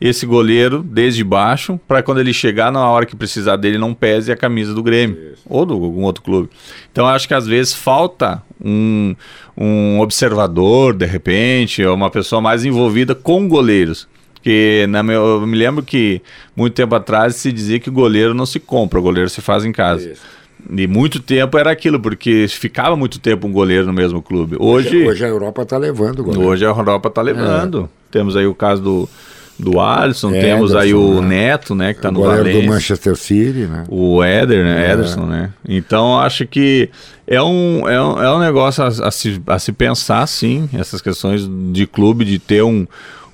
esse 0.00 0.24
goleiro 0.24 0.82
desde 0.82 1.24
baixo 1.24 1.78
para 1.88 2.02
quando 2.02 2.20
ele 2.20 2.32
chegar 2.32 2.70
na 2.70 2.88
hora 2.88 3.04
que 3.04 3.16
precisar 3.16 3.56
dele 3.56 3.78
não 3.78 3.92
pese 3.92 4.30
a 4.30 4.36
camisa 4.36 4.72
do 4.72 4.82
Grêmio 4.82 5.32
Isso. 5.32 5.42
ou 5.46 5.66
de 5.66 5.72
algum 5.72 6.02
outro 6.02 6.22
clube. 6.22 6.48
Então 6.92 7.06
acho 7.06 7.26
que 7.26 7.34
às 7.34 7.46
vezes 7.46 7.74
falta 7.74 8.42
um, 8.64 9.14
um 9.56 10.00
observador, 10.00 10.94
de 10.94 11.06
repente, 11.06 11.84
ou 11.84 11.94
uma 11.94 12.10
pessoa 12.10 12.40
mais 12.40 12.64
envolvida 12.64 13.14
com 13.14 13.48
goleiros. 13.48 14.06
Porque 14.34 14.86
na 14.88 15.02
meu, 15.02 15.40
eu 15.40 15.46
me 15.46 15.56
lembro 15.56 15.82
que 15.82 16.22
muito 16.54 16.74
tempo 16.74 16.94
atrás 16.94 17.34
se 17.34 17.50
dizia 17.50 17.80
que 17.80 17.88
o 17.88 17.92
goleiro 17.92 18.32
não 18.32 18.46
se 18.46 18.60
compra, 18.60 19.00
o 19.00 19.02
goleiro 19.02 19.28
se 19.28 19.40
faz 19.40 19.64
em 19.64 19.72
casa. 19.72 20.10
Isso. 20.10 20.38
E 20.70 20.86
muito 20.86 21.20
tempo 21.20 21.56
era 21.56 21.70
aquilo, 21.70 22.00
porque 22.00 22.46
ficava 22.48 22.96
muito 22.96 23.18
tempo 23.18 23.46
um 23.46 23.52
goleiro 23.52 23.86
no 23.86 23.92
mesmo 23.92 24.20
clube. 24.20 24.56
Hoje, 24.58 25.06
hoje 25.06 25.24
a 25.24 25.28
Europa 25.28 25.62
está 25.62 25.76
levando 25.76 26.20
o 26.20 26.24
goleiro. 26.24 26.48
Hoje 26.48 26.64
a 26.64 26.68
Europa 26.68 27.08
está 27.08 27.22
levando. 27.22 27.84
É. 27.84 27.98
Temos 28.10 28.36
aí 28.36 28.46
o 28.46 28.54
caso 28.54 28.82
do 28.82 29.08
do 29.58 29.80
Alisson, 29.80 30.30
Ederson, 30.30 30.46
temos 30.46 30.74
aí 30.74 30.94
o 30.94 31.20
né? 31.20 31.28
Neto, 31.28 31.74
né, 31.74 31.92
que 31.92 31.98
está 31.98 32.12
no 32.12 32.22
Valência. 32.22 32.60
do 32.60 32.68
Manchester 32.68 33.16
City, 33.16 33.66
né? 33.66 33.84
O 33.88 34.22
Éder, 34.22 34.64
né, 34.64 34.86
é. 34.86 34.92
Ederson, 34.92 35.26
né? 35.26 35.50
Então 35.68 36.18
acho 36.18 36.46
que 36.46 36.88
é 37.26 37.42
um, 37.42 37.88
é 37.88 38.00
um, 38.00 38.22
é 38.22 38.34
um 38.34 38.38
negócio 38.38 38.84
a, 38.84 38.86
a, 38.86 39.10
se, 39.10 39.40
a 39.46 39.58
se 39.58 39.72
pensar, 39.72 40.26
sim, 40.26 40.68
essas 40.72 41.02
questões 41.02 41.48
de 41.72 41.86
clube, 41.86 42.24
de 42.24 42.38
ter 42.38 42.62
um, 42.62 42.86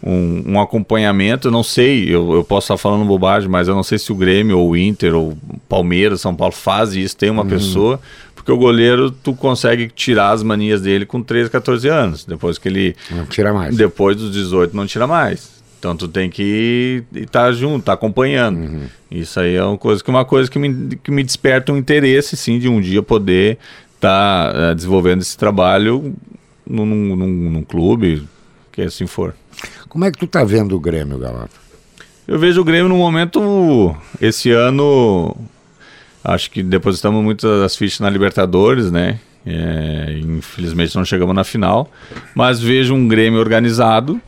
um, 0.03 0.53
um, 0.53 0.61
acompanhamento. 0.61 1.49
Eu 1.49 1.53
não 1.53 1.63
sei, 1.63 2.05
eu, 2.09 2.35
eu 2.35 2.43
posso 2.43 2.65
estar 2.65 2.79
falando 2.79 3.05
bobagem, 3.05 3.49
mas 3.49 3.69
eu 3.69 3.75
não 3.75 3.83
sei 3.83 3.99
se 3.99 4.11
o 4.11 4.17
Grêmio 4.17 4.59
ou 4.59 4.71
o 4.71 4.77
Inter 4.77 5.15
ou 5.15 5.37
Palmeiras, 5.69 6.23
São 6.23 6.35
Paulo 6.35 6.55
faz 6.55 6.95
isso, 6.95 7.17
tem 7.17 7.31
uma 7.31 7.43
uhum. 7.43 7.49
pessoa, 7.49 8.01
porque 8.35 8.51
o 8.51 8.57
goleiro 8.57 9.11
tu 9.11 9.35
consegue 9.35 9.89
tirar 9.89 10.31
as 10.31 10.43
manias 10.43 10.81
dele 10.81 11.07
com 11.07 11.23
13, 11.23 11.51
14 11.51 11.89
anos, 11.89 12.25
depois 12.25 12.57
que 12.57 12.69
ele 12.69 12.97
não 13.11 13.27
tira 13.27 13.53
mais. 13.53 13.77
Depois 13.77 14.17
dos 14.17 14.33
18 14.33 14.75
não 14.75 14.87
tira 14.87 15.07
mais. 15.07 15.54
Então 15.85 15.95
tu 15.95 16.09
tem 16.09 16.31
que 16.31 17.05
estar 17.15 17.45
tá 17.45 17.53
junto, 17.53 17.85
tá 17.85 17.93
acompanhando. 17.93 18.57
Uhum. 18.57 18.87
Isso 19.11 19.39
aí 19.39 19.55
é 19.55 19.63
uma 19.63 19.77
coisa 19.77 20.03
que 20.03 20.09
uma 20.09 20.25
coisa 20.25 20.51
que 20.51 20.59
me, 20.59 20.97
que 20.97 21.11
me 21.11 21.23
desperta 21.23 21.71
um 21.71 21.77
interesse, 21.77 22.39
sim, 22.39 22.59
de 22.59 22.71
um 22.71 22.81
dia 22.81 23.03
poder 23.03 23.59
estar 23.95 24.51
tá, 24.51 24.71
uh, 24.71 24.75
desenvolvendo 24.75 25.21
esse 25.21 25.37
trabalho 25.37 26.15
num, 26.67 26.87
num, 26.87 27.17
num, 27.51 27.63
clube, 27.63 28.27
que 28.73 28.81
assim 28.81 29.07
for. 29.07 29.35
Como 29.87 30.07
é 30.07 30.11
que 30.11 30.17
tu 30.17 30.27
tá 30.27 30.43
vendo 30.43 30.75
o 30.75 30.81
Grêmio, 30.81 31.19
Galato? 31.19 31.61
Eu 32.27 32.39
vejo 32.39 32.63
o 32.63 32.65
Grêmio 32.65 32.89
no 32.89 32.97
momento, 32.97 33.95
esse 34.19 34.51
ano, 34.53 35.37
acho 36.25 36.51
que 36.51 36.63
depositamos 36.63 37.23
muitas 37.23 37.61
das 37.61 37.77
fichas 37.77 38.01
na 38.01 38.09
Libertadores, 38.09 38.91
né? 38.91 39.21
É, 39.45 40.19
infelizmente 40.19 40.97
não 40.97 41.05
chegamos 41.05 41.35
na 41.35 41.45
final, 41.45 41.91
mas 42.35 42.59
vejo 42.59 42.95
um 42.95 43.07
Grêmio 43.07 43.39
organizado, 43.39 44.19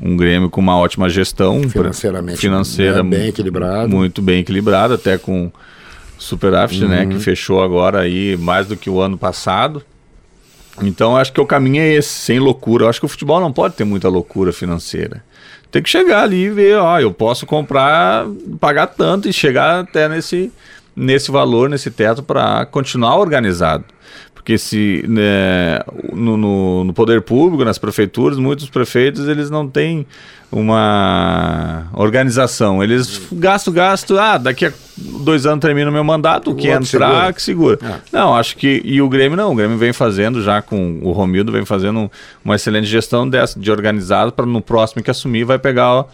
um 0.00 0.16
Grêmio 0.16 0.48
com 0.48 0.60
uma 0.60 0.76
ótima 0.76 1.08
gestão 1.08 1.68
financeiramente 1.68 2.38
financeira 2.38 3.02
né, 3.02 3.10
bem 3.10 3.28
equilibrado. 3.28 3.88
muito 3.88 4.22
bem 4.22 4.40
equilibrado 4.40 4.94
até 4.94 5.18
com 5.18 5.50
superávit 6.18 6.82
uhum. 6.82 6.88
né 6.88 7.06
que 7.06 7.18
fechou 7.18 7.62
agora 7.62 8.00
aí 8.00 8.36
mais 8.36 8.66
do 8.66 8.76
que 8.76 8.88
o 8.88 9.00
ano 9.00 9.18
passado. 9.18 9.82
Então 10.80 11.16
acho 11.16 11.32
que 11.32 11.40
o 11.40 11.46
caminho 11.46 11.82
é 11.82 11.92
esse 11.92 12.08
sem 12.08 12.38
loucura. 12.38 12.84
Eu 12.84 12.88
acho 12.88 12.98
que 12.98 13.04
o 13.04 13.08
futebol 13.08 13.38
não 13.38 13.52
pode 13.52 13.74
ter 13.74 13.84
muita 13.84 14.08
loucura 14.08 14.52
financeira. 14.52 15.22
Tem 15.70 15.82
que 15.82 15.90
chegar 15.90 16.22
ali 16.22 16.44
e 16.44 16.50
ver 16.50 16.78
ó 16.78 16.98
eu 17.00 17.12
posso 17.12 17.44
comprar 17.44 18.26
pagar 18.60 18.86
tanto 18.86 19.28
e 19.28 19.32
chegar 19.32 19.80
até 19.80 20.08
nesse 20.08 20.52
nesse 20.94 21.30
valor 21.30 21.68
nesse 21.68 21.90
teto 21.90 22.22
para 22.22 22.66
continuar 22.66 23.16
organizado 23.16 23.84
Porque 24.42 24.58
se 24.58 25.04
né, 25.08 25.78
no, 26.12 26.36
no, 26.36 26.84
no, 26.84 26.92
poder 26.92 27.22
público, 27.22 27.64
nas 27.64 27.78
prefeituras, 27.78 28.38
muitos 28.38 28.68
prefeitos 28.68 29.28
eles 29.28 29.50
não 29.50 29.68
têm 29.68 30.04
uma 30.50 31.86
organização. 31.92 32.82
Eles 32.82 33.22
gastam, 33.30 33.72
gastam, 33.72 34.18
ah, 34.18 34.38
daqui 34.38 34.66
a 34.66 34.72
dois 34.96 35.46
anos 35.46 35.60
termina 35.60 35.88
o 35.88 35.92
meu 35.92 36.02
mandato, 36.02 36.50
o 36.50 36.56
que 36.56 36.66
entrar, 36.66 36.82
segura. 36.84 37.32
que 37.32 37.42
segura. 37.42 37.78
É. 37.82 38.00
Não, 38.10 38.34
acho 38.34 38.56
que. 38.56 38.82
E 38.84 39.00
o 39.00 39.08
Grêmio 39.08 39.36
não, 39.36 39.52
o 39.52 39.54
Grêmio 39.54 39.78
vem 39.78 39.92
fazendo 39.92 40.42
já 40.42 40.60
com 40.60 40.98
o 41.02 41.12
Romildo, 41.12 41.52
vem 41.52 41.64
fazendo 41.64 42.10
uma 42.44 42.56
excelente 42.56 42.88
gestão 42.88 43.28
dessa, 43.28 43.60
de 43.60 43.70
organizado, 43.70 44.32
para 44.32 44.44
no 44.44 44.60
próximo 44.60 45.04
que 45.04 45.10
assumir 45.10 45.44
vai 45.44 45.58
pegar. 45.58 45.88
Ó, 45.88 46.06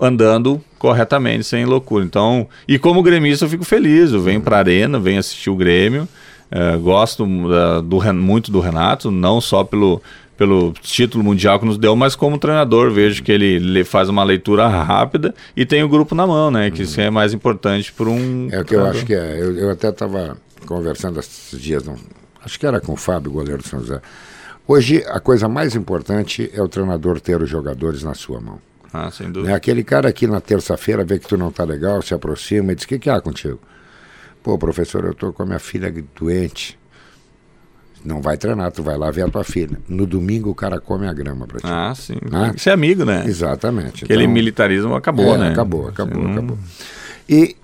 andando 0.00 0.62
corretamente, 0.78 1.44
sem 1.44 1.64
loucura. 1.64 2.04
Então, 2.04 2.48
e 2.66 2.78
como 2.78 3.02
gremista 3.02 3.44
eu 3.44 3.48
fico 3.48 3.64
feliz, 3.64 4.12
eu 4.12 4.20
venho 4.20 4.40
para 4.40 4.56
a 4.56 4.58
arena, 4.58 4.98
venho 4.98 5.20
assistir 5.20 5.50
o 5.50 5.56
Grêmio, 5.56 6.08
uh, 6.52 6.78
gosto 6.78 7.24
uh, 7.24 7.82
do, 7.82 8.14
muito 8.14 8.50
do 8.52 8.60
Renato, 8.60 9.10
não 9.10 9.40
só 9.40 9.64
pelo, 9.64 10.02
pelo 10.36 10.72
título 10.80 11.24
mundial 11.24 11.58
que 11.58 11.66
nos 11.66 11.78
deu, 11.78 11.96
mas 11.96 12.14
como 12.14 12.38
treinador, 12.38 12.90
vejo 12.90 13.22
que 13.22 13.32
ele 13.32 13.84
faz 13.84 14.08
uma 14.08 14.22
leitura 14.22 14.66
rápida 14.68 15.34
e 15.56 15.64
tem 15.64 15.82
o 15.82 15.88
grupo 15.88 16.14
na 16.14 16.26
mão, 16.26 16.50
né? 16.50 16.70
Que 16.70 16.78
uhum. 16.78 16.84
isso 16.84 17.00
é 17.00 17.10
mais 17.10 17.32
importante 17.32 17.92
para 17.92 18.08
um. 18.08 18.48
É 18.50 18.60
o 18.60 18.64
que 18.64 18.74
eu 18.74 18.84
acho 18.84 19.04
que 19.04 19.14
é. 19.14 19.40
Eu, 19.40 19.56
eu 19.56 19.70
até 19.70 19.88
estava 19.88 20.36
conversando 20.66 21.18
esses 21.18 21.60
dias, 21.60 21.84
não, 21.84 21.96
acho 22.44 22.58
que 22.58 22.66
era 22.66 22.80
com 22.80 22.92
o 22.92 22.96
Fábio, 22.96 23.32
goleiro 23.32 23.62
do 23.62 23.68
São 23.68 23.80
José. 23.80 24.00
Hoje, 24.66 25.04
a 25.08 25.18
coisa 25.18 25.48
mais 25.48 25.74
importante 25.74 26.50
é 26.54 26.62
o 26.62 26.68
treinador 26.68 27.20
ter 27.20 27.42
os 27.42 27.50
jogadores 27.50 28.02
na 28.02 28.14
sua 28.14 28.40
mão. 28.40 28.60
Ah, 28.92 29.10
sem 29.10 29.30
dúvida. 29.30 29.52
É 29.52 29.56
aquele 29.56 29.82
cara 29.82 30.08
aqui 30.08 30.26
na 30.26 30.40
terça-feira 30.40 31.04
vê 31.04 31.18
que 31.18 31.26
tu 31.26 31.36
não 31.36 31.50
tá 31.50 31.64
legal, 31.64 32.02
se 32.02 32.14
aproxima 32.14 32.72
e 32.72 32.74
diz: 32.74 32.84
O 32.84 32.88
que, 32.88 32.98
que 32.98 33.10
há 33.10 33.20
contigo? 33.20 33.58
Pô, 34.42 34.58
professor, 34.58 35.04
eu 35.04 35.14
tô 35.14 35.32
com 35.32 35.42
a 35.42 35.46
minha 35.46 35.58
filha 35.58 35.92
doente. 36.18 36.78
Não 38.04 38.20
vai 38.20 38.36
treinar, 38.36 38.72
tu 38.72 38.82
vai 38.82 38.98
lá 38.98 39.10
ver 39.10 39.22
a 39.22 39.28
tua 39.28 39.44
filha. 39.44 39.78
No 39.88 40.06
domingo 40.06 40.50
o 40.50 40.54
cara 40.54 40.80
come 40.80 41.06
a 41.06 41.12
grama 41.12 41.46
pra 41.46 41.60
ti. 41.60 41.66
Ah, 41.66 41.94
sim. 41.94 42.16
Ah? 42.32 42.52
Isso 42.54 42.68
é 42.68 42.72
amigo, 42.72 43.04
né? 43.04 43.24
Exatamente. 43.26 44.04
Aquele 44.04 44.24
então, 44.24 44.34
militarismo 44.34 44.94
acabou, 44.94 45.36
é, 45.36 45.38
né? 45.38 45.50
Acabou, 45.50 45.88
acabou, 45.88 46.22
não... 46.22 46.32
acabou. 46.32 46.58
E, 47.28 47.56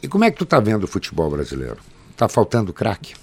e 0.00 0.06
como 0.06 0.24
é 0.24 0.30
que 0.30 0.38
tu 0.38 0.46
tá 0.46 0.60
vendo 0.60 0.84
o 0.84 0.86
futebol 0.86 1.28
brasileiro? 1.28 1.78
Tá 2.16 2.28
faltando 2.28 2.72
craque? 2.72 3.14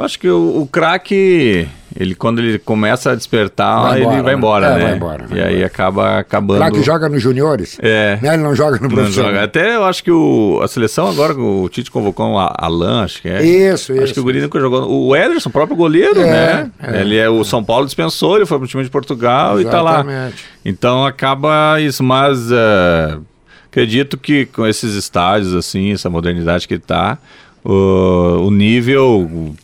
Eu 0.00 0.04
acho 0.06 0.18
que 0.18 0.30
o, 0.30 0.62
o 0.62 0.66
craque, 0.66 1.68
ele 1.94 2.14
quando 2.14 2.38
ele 2.38 2.58
começa 2.58 3.10
a 3.10 3.14
despertar, 3.14 3.82
vai 3.82 4.00
embora, 4.00 4.14
ele 4.14 4.22
vai 4.22 4.34
embora, 4.34 4.70
né? 4.70 4.72
É, 4.72 4.78
né? 4.78 4.84
Vai 4.84 4.96
embora, 4.96 5.26
vai 5.26 5.38
e 5.38 5.40
embora. 5.42 5.56
aí 5.56 5.62
acaba 5.62 6.18
acabando. 6.20 6.56
O 6.56 6.60
craque 6.60 6.82
joga 6.82 7.06
nos 7.10 7.22
juniores? 7.22 7.78
É. 7.82 8.18
Né? 8.22 8.32
Ele 8.32 8.42
não 8.42 8.54
joga 8.54 8.78
no 8.78 8.88
profissional. 8.88 9.32
Joga. 9.32 9.44
Até 9.44 9.76
eu 9.76 9.84
acho 9.84 10.02
que 10.02 10.10
o, 10.10 10.58
a 10.62 10.68
seleção 10.68 11.06
agora, 11.06 11.34
o 11.34 11.68
Tite 11.68 11.90
convocou 11.90 12.30
o 12.30 12.38
Alan, 12.38 13.04
acho 13.04 13.20
que 13.20 13.28
é. 13.28 13.44
Isso, 13.44 13.92
acho 13.92 14.04
isso. 14.04 14.14
que 14.14 14.20
o 14.20 14.22
Gurino 14.22 14.48
que 14.48 14.58
jogou. 14.58 14.90
O 14.90 15.14
Ederson, 15.14 15.50
o 15.50 15.52
próprio 15.52 15.76
goleiro, 15.76 16.22
é, 16.22 16.24
né? 16.24 16.70
É, 16.82 17.00
ele 17.02 17.18
é 17.18 17.28
o 17.28 17.44
São 17.44 17.62
Paulo 17.62 17.84
dispensou, 17.84 18.36
ele 18.36 18.46
foi 18.46 18.58
pro 18.58 18.66
time 18.66 18.82
de 18.82 18.88
Portugal 18.88 19.60
Exatamente. 19.60 19.68
e 19.68 19.70
tá 19.70 19.82
lá. 19.82 20.30
Então 20.64 21.04
acaba 21.04 21.78
isso, 21.78 22.02
mas 22.02 22.50
uh, 22.50 23.20
acredito 23.66 24.16
que 24.16 24.46
com 24.46 24.66
esses 24.66 24.94
estádios, 24.94 25.52
assim, 25.52 25.92
essa 25.92 26.08
modernidade 26.08 26.66
que 26.66 26.78
tá. 26.78 27.18
O, 27.62 28.46
o 28.46 28.50
nível 28.50 29.54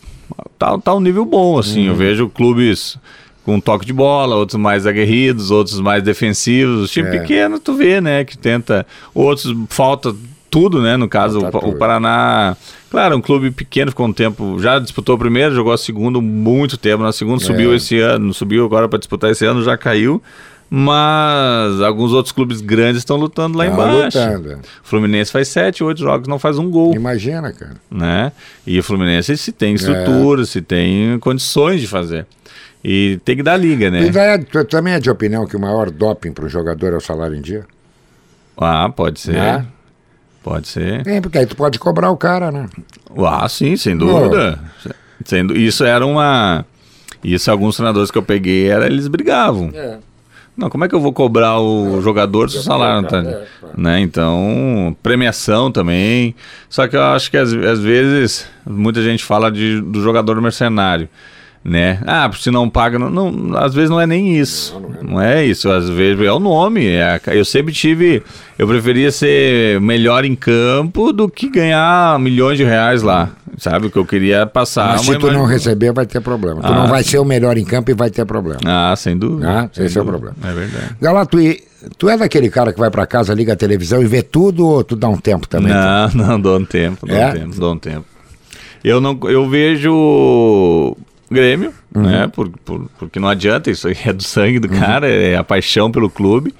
tá, 0.58 0.78
tá 0.78 0.94
um 0.94 1.00
nível 1.00 1.24
bom, 1.24 1.58
assim. 1.58 1.82
Uhum. 1.82 1.88
Eu 1.88 1.94
vejo 1.94 2.28
clubes 2.28 2.98
com 3.44 3.60
toque 3.60 3.86
de 3.86 3.92
bola, 3.92 4.34
outros 4.34 4.58
mais 4.58 4.86
aguerridos, 4.86 5.50
outros 5.50 5.78
mais 5.80 6.02
defensivos. 6.02 6.90
Time 6.90 7.08
é. 7.08 7.18
pequeno, 7.20 7.60
tu 7.60 7.74
vê, 7.74 8.00
né? 8.00 8.24
Que 8.24 8.36
tenta. 8.36 8.84
Outros 9.14 9.54
falta 9.68 10.14
tudo, 10.50 10.82
né? 10.82 10.96
No 10.96 11.08
caso, 11.08 11.38
o, 11.38 11.68
o, 11.68 11.76
Paraná. 11.76 12.56
Claro, 12.90 13.16
um 13.16 13.20
clube 13.20 13.50
pequeno, 13.50 13.90
ficou 13.90 14.06
um 14.06 14.12
tempo. 14.12 14.58
Já 14.58 14.78
disputou 14.78 15.14
o 15.14 15.18
primeiro, 15.18 15.54
jogou 15.54 15.72
a 15.72 15.78
segundo 15.78 16.20
muito 16.20 16.76
tempo. 16.76 17.02
Na 17.02 17.12
segunda 17.12 17.42
é. 17.42 17.46
subiu 17.46 17.74
esse 17.74 18.00
ano, 18.00 18.34
subiu 18.34 18.64
agora 18.64 18.88
para 18.88 18.98
disputar 18.98 19.30
esse 19.30 19.44
ano, 19.44 19.62
já 19.62 19.76
caiu. 19.76 20.20
Mas 20.68 21.80
alguns 21.80 22.12
outros 22.12 22.32
clubes 22.32 22.60
grandes 22.60 22.98
estão 22.98 23.16
lutando 23.16 23.56
lá 23.56 23.66
tá 23.66 23.72
embaixo. 23.72 24.18
Lutando. 24.18 24.58
O 24.82 24.88
Fluminense 24.88 25.30
faz 25.30 25.48
sete, 25.48 25.84
oito 25.84 26.00
jogos, 26.00 26.26
não 26.26 26.38
faz 26.38 26.58
um 26.58 26.68
gol. 26.68 26.94
Imagina, 26.94 27.52
cara. 27.52 27.76
Né? 27.90 28.32
E 28.66 28.78
o 28.78 28.82
Fluminense 28.82 29.36
se 29.36 29.52
tem 29.52 29.74
estrutura, 29.74 30.42
é. 30.42 30.44
se 30.44 30.60
tem 30.60 31.18
condições 31.20 31.80
de 31.80 31.86
fazer. 31.86 32.26
E 32.84 33.20
tem 33.24 33.36
que 33.36 33.42
dar 33.42 33.56
liga, 33.56 33.90
né? 33.90 34.02
E 34.02 34.18
é, 34.18 34.38
tu, 34.38 34.64
também 34.64 34.94
é 34.94 35.00
de 35.00 35.10
opinião 35.10 35.46
que 35.46 35.56
o 35.56 35.60
maior 35.60 35.90
doping 35.90 36.32
para 36.32 36.44
um 36.44 36.48
jogador 36.48 36.92
é 36.92 36.96
o 36.96 37.00
salário 37.00 37.36
em 37.36 37.40
dia? 37.40 37.64
Ah, 38.56 38.88
pode 38.88 39.20
ser. 39.20 39.34
Né? 39.34 39.66
Pode 40.42 40.68
ser. 40.68 41.06
É, 41.06 41.20
porque 41.20 41.38
aí 41.38 41.46
tu 41.46 41.56
pode 41.56 41.78
cobrar 41.78 42.10
o 42.10 42.16
cara, 42.16 42.52
né? 42.52 42.68
Ah, 43.16 43.48
sim, 43.48 43.76
sem 43.76 43.96
dúvida. 43.96 44.60
Sendo, 45.24 45.56
isso 45.56 45.84
era 45.84 46.06
uma. 46.06 46.64
Isso 47.24 47.50
alguns 47.50 47.74
treinadores 47.74 48.10
que 48.10 48.18
eu 48.18 48.22
peguei, 48.22 48.68
era, 48.68 48.86
eles 48.86 49.08
brigavam. 49.08 49.70
É. 49.74 49.98
Não, 50.56 50.70
como 50.70 50.84
é 50.84 50.88
que 50.88 50.94
eu 50.94 51.00
vou 51.00 51.12
cobrar 51.12 51.58
o 51.60 51.98
é, 51.98 52.02
jogador 52.02 52.48
se 52.48 52.58
o 52.58 52.62
salário 52.62 53.02
não 53.02 53.08
tá. 53.08 53.18
É, 53.18 53.46
né? 53.76 54.00
Então, 54.00 54.96
premiação 55.02 55.70
também. 55.70 56.34
Só 56.68 56.88
que 56.88 56.96
eu 56.96 57.02
acho 57.02 57.30
que 57.30 57.36
às, 57.36 57.52
às 57.52 57.78
vezes 57.78 58.46
muita 58.64 59.02
gente 59.02 59.22
fala 59.22 59.50
de, 59.50 59.80
do 59.80 60.02
jogador 60.02 60.40
mercenário 60.40 61.08
né? 61.66 61.98
Ah, 62.06 62.30
se 62.32 62.48
não 62.50 62.70
paga, 62.70 62.96
não, 62.96 63.10
não, 63.10 63.58
às 63.58 63.74
vezes 63.74 63.90
não 63.90 64.00
é 64.00 64.06
nem 64.06 64.38
isso. 64.38 64.74
Não, 64.74 64.80
não, 64.80 64.94
é. 64.94 65.02
não 65.02 65.20
é 65.20 65.44
isso, 65.44 65.68
às 65.68 65.88
vezes 65.90 66.24
é 66.24 66.32
o 66.32 66.38
nome. 66.38 66.86
É, 66.86 67.20
eu 67.32 67.44
sempre 67.44 67.74
tive, 67.74 68.22
eu 68.56 68.68
preferia 68.68 69.10
ser 69.10 69.80
melhor 69.80 70.24
em 70.24 70.36
campo 70.36 71.12
do 71.12 71.28
que 71.28 71.48
ganhar 71.48 72.18
milhões 72.20 72.56
de 72.56 72.62
reais 72.62 73.02
lá. 73.02 73.30
Sabe 73.56 73.86
o 73.86 73.90
que 73.90 73.96
eu 73.96 74.04
queria 74.04 74.46
passar? 74.46 74.92
Mas 74.92 75.00
se 75.02 75.12
tu 75.12 75.20
imagem... 75.20 75.38
não 75.38 75.46
receber, 75.46 75.92
vai 75.92 76.06
ter 76.06 76.20
problema. 76.20 76.60
Ah. 76.62 76.68
Tu 76.68 76.74
não 76.74 76.86
vai 76.88 77.02
ser 77.02 77.18
o 77.18 77.24
melhor 77.24 77.56
em 77.56 77.64
campo 77.64 77.90
e 77.90 77.94
vai 77.94 78.10
ter 78.10 78.24
problema. 78.26 78.60
Ah, 78.64 78.94
sem 78.96 79.16
dúvida. 79.16 79.50
Ah, 79.50 79.70
sem 79.72 79.86
esse 79.86 79.94
dúvida. 79.94 79.98
é 79.98 80.02
o 80.02 80.20
problema. 80.20 80.36
É 80.44 80.54
verdade. 80.54 80.96
Galato, 81.00 81.40
e 81.40 81.62
tu 81.96 82.08
é 82.08 82.16
daquele 82.16 82.50
cara 82.50 82.72
que 82.72 82.78
vai 82.78 82.90
para 82.90 83.06
casa, 83.06 83.32
liga 83.32 83.54
a 83.54 83.56
televisão 83.56 84.02
e 84.02 84.06
vê 84.06 84.22
tudo 84.22 84.66
ou 84.66 84.84
tu 84.84 84.94
dá 84.94 85.08
um 85.08 85.16
tempo 85.16 85.48
também? 85.48 85.72
Não, 85.72 86.08
não, 86.26 86.40
dou 86.40 86.58
um 86.58 86.64
tempo, 86.64 87.06
dou 87.06 87.16
é? 87.16 87.28
um 87.28 87.32
tempo, 87.32 87.60
dou 87.60 87.72
um 87.72 87.78
tempo. 87.78 88.04
Eu 88.84 89.00
não, 89.00 89.18
eu 89.24 89.48
vejo 89.48 90.96
Grêmio, 91.30 91.74
uhum. 91.94 92.02
né? 92.02 92.28
Por, 92.28 92.48
por, 92.64 92.88
porque 92.98 93.18
não 93.18 93.28
adianta, 93.28 93.70
isso 93.70 93.88
aí 93.88 93.96
é 94.04 94.12
do 94.12 94.22
sangue 94.22 94.60
do 94.60 94.72
uhum. 94.72 94.78
cara, 94.78 95.08
é 95.08 95.36
a 95.36 95.42
paixão 95.42 95.90
pelo 95.90 96.08
clube. 96.08 96.54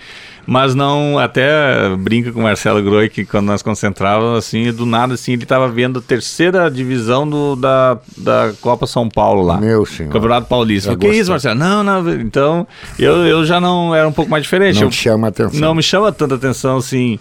Mas 0.46 0.74
não, 0.74 1.18
até 1.18 1.88
brinca 1.98 2.30
com 2.30 2.40
o 2.40 2.42
Marcelo 2.44 2.80
Groi 2.82 3.08
que 3.08 3.24
quando 3.24 3.46
nós 3.46 3.62
concentrávamos, 3.62 4.38
assim, 4.38 4.72
do 4.72 4.86
nada, 4.86 5.14
assim, 5.14 5.32
ele 5.32 5.42
estava 5.42 5.68
vendo 5.68 5.98
a 5.98 6.02
terceira 6.02 6.70
divisão 6.70 7.28
do, 7.28 7.56
da, 7.56 7.98
da 8.16 8.52
Copa 8.60 8.86
São 8.86 9.08
Paulo 9.08 9.42
lá. 9.42 9.58
Meu 9.58 9.84
senhor. 9.84 10.12
Campeonato 10.12 10.46
Paulista. 10.46 10.92
O 10.92 10.96
que 10.96 11.06
é 11.08 11.16
isso, 11.16 11.30
Marcelo? 11.30 11.58
Não, 11.58 11.82
não, 11.82 12.12
então, 12.14 12.66
eu, 12.98 13.26
eu 13.26 13.44
já 13.44 13.60
não, 13.60 13.94
era 13.94 14.06
um 14.06 14.12
pouco 14.12 14.30
mais 14.30 14.44
diferente. 14.44 14.76
Não 14.76 14.86
eu, 14.86 14.92
chama 14.92 15.28
atenção. 15.28 15.60
Não 15.60 15.74
me 15.74 15.82
chama 15.82 16.12
tanta 16.12 16.36
atenção, 16.36 16.76
assim, 16.76 17.18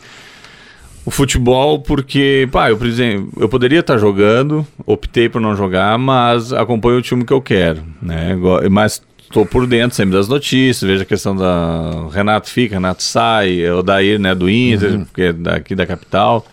o 1.05 1.11
futebol 1.11 1.79
porque, 1.79 2.47
pá, 2.51 2.69
eu, 2.69 2.77
por 2.77 2.87
exemplo, 2.87 3.29
eu 3.37 3.49
poderia 3.49 3.79
estar 3.79 3.97
jogando, 3.97 4.65
optei 4.85 5.29
por 5.29 5.41
não 5.41 5.55
jogar, 5.55 5.97
mas 5.97 6.53
acompanho 6.53 6.97
o 6.97 7.01
time 7.01 7.23
que 7.23 7.33
eu 7.33 7.41
quero, 7.41 7.81
né? 8.01 8.35
Mas 8.69 9.01
estou 9.27 9.45
por 9.45 9.67
dentro 9.67 9.95
sempre 9.95 10.15
das 10.15 10.27
notícias, 10.27 10.89
vejo 10.89 11.03
a 11.03 11.05
questão 11.05 11.35
da 11.35 12.07
Renato 12.11 12.49
fica, 12.49 12.75
Renato 12.75 13.03
sai, 13.03 13.69
o 13.69 13.81
Dair, 13.81 14.19
né, 14.19 14.33
do 14.33 14.49
Inter, 14.49 14.93
uhum. 14.93 15.05
porque 15.05 15.21
é 15.23 15.33
daqui 15.33 15.75
da 15.75 15.85
capital. 15.85 16.45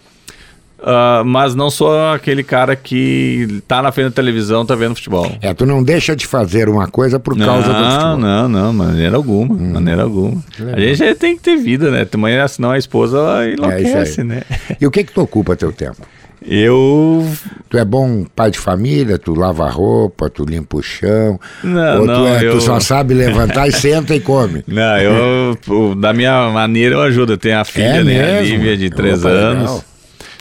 Uh, 0.83 1.25
mas 1.25 1.55
não 1.55 1.71
sou 1.71 1.97
aquele 2.11 2.43
cara 2.43 2.75
que 2.75 3.63
tá 3.69 3.81
na 3.81 3.93
frente 3.93 4.07
da 4.07 4.11
televisão, 4.17 4.67
tá 4.67 4.75
vendo 4.75 4.97
futebol. 4.97 5.31
É, 5.41 5.55
tu 5.55 5.65
não 5.65 5.81
deixa 5.81 6.17
de 6.17 6.27
fazer 6.27 6.69
uma 6.69 6.89
coisa 6.89 7.21
por 7.21 7.39
causa 7.39 7.69
não, 7.69 7.79
do 7.79 7.91
futebol. 7.91 8.17
Não, 8.17 8.49
não, 8.49 8.73
maneira 8.73 9.17
alguma, 9.17 9.55
hum. 9.55 9.73
maneira 9.75 10.03
alguma. 10.03 10.43
A 10.75 10.81
gente 10.81 11.15
tem 11.15 11.37
que 11.37 11.43
ter 11.43 11.57
vida, 11.57 11.89
né? 11.89 12.05
Também, 12.05 12.37
senão 12.49 12.73
a 12.73 12.79
esposa 12.79 13.45
é 13.45 13.53
enlouquece, 13.53 14.23
é 14.23 14.25
né? 14.25 14.43
E 14.81 14.85
o 14.85 14.91
que 14.91 15.05
que 15.05 15.13
tu 15.13 15.21
ocupa 15.21 15.55
teu 15.55 15.73
tempo? 15.73 16.03
Eu. 16.47 17.27
Tu 17.69 17.79
é 17.79 17.85
bom 17.85 18.25
pai 18.37 18.51
de 18.51 18.59
família, 18.59 19.19
tu 19.19 19.35
lava 19.35 19.69
roupa, 19.69 20.29
tu 20.29 20.45
limpa 20.45 20.77
o 20.77 20.83
chão. 20.83 21.41
Não, 21.63 22.01
ou 22.01 22.07
não, 22.07 22.23
tu, 22.23 22.27
é, 22.29 22.45
eu... 22.45 22.53
tu 22.53 22.61
só 22.61 22.81
sabe 22.81 23.15
levantar 23.15 23.69
e 23.69 23.73
senta 23.73 24.15
e 24.15 24.21
come. 24.21 24.65
Não, 24.69 24.99
eu, 24.99 25.95
da 25.95 26.13
minha 26.13 26.51
maneira, 26.51 26.97
eu 26.97 27.01
ajudo. 27.01 27.35
Eu 27.35 27.39
tenho 27.39 27.59
a 27.59 27.65
filha, 27.65 28.01
é 28.01 28.05
né? 28.05 28.39
A 28.39 28.43
Lívia, 28.43 28.77
de 28.77 28.91
3 28.91 29.25
anos. 29.25 29.63
Legal. 29.63 29.85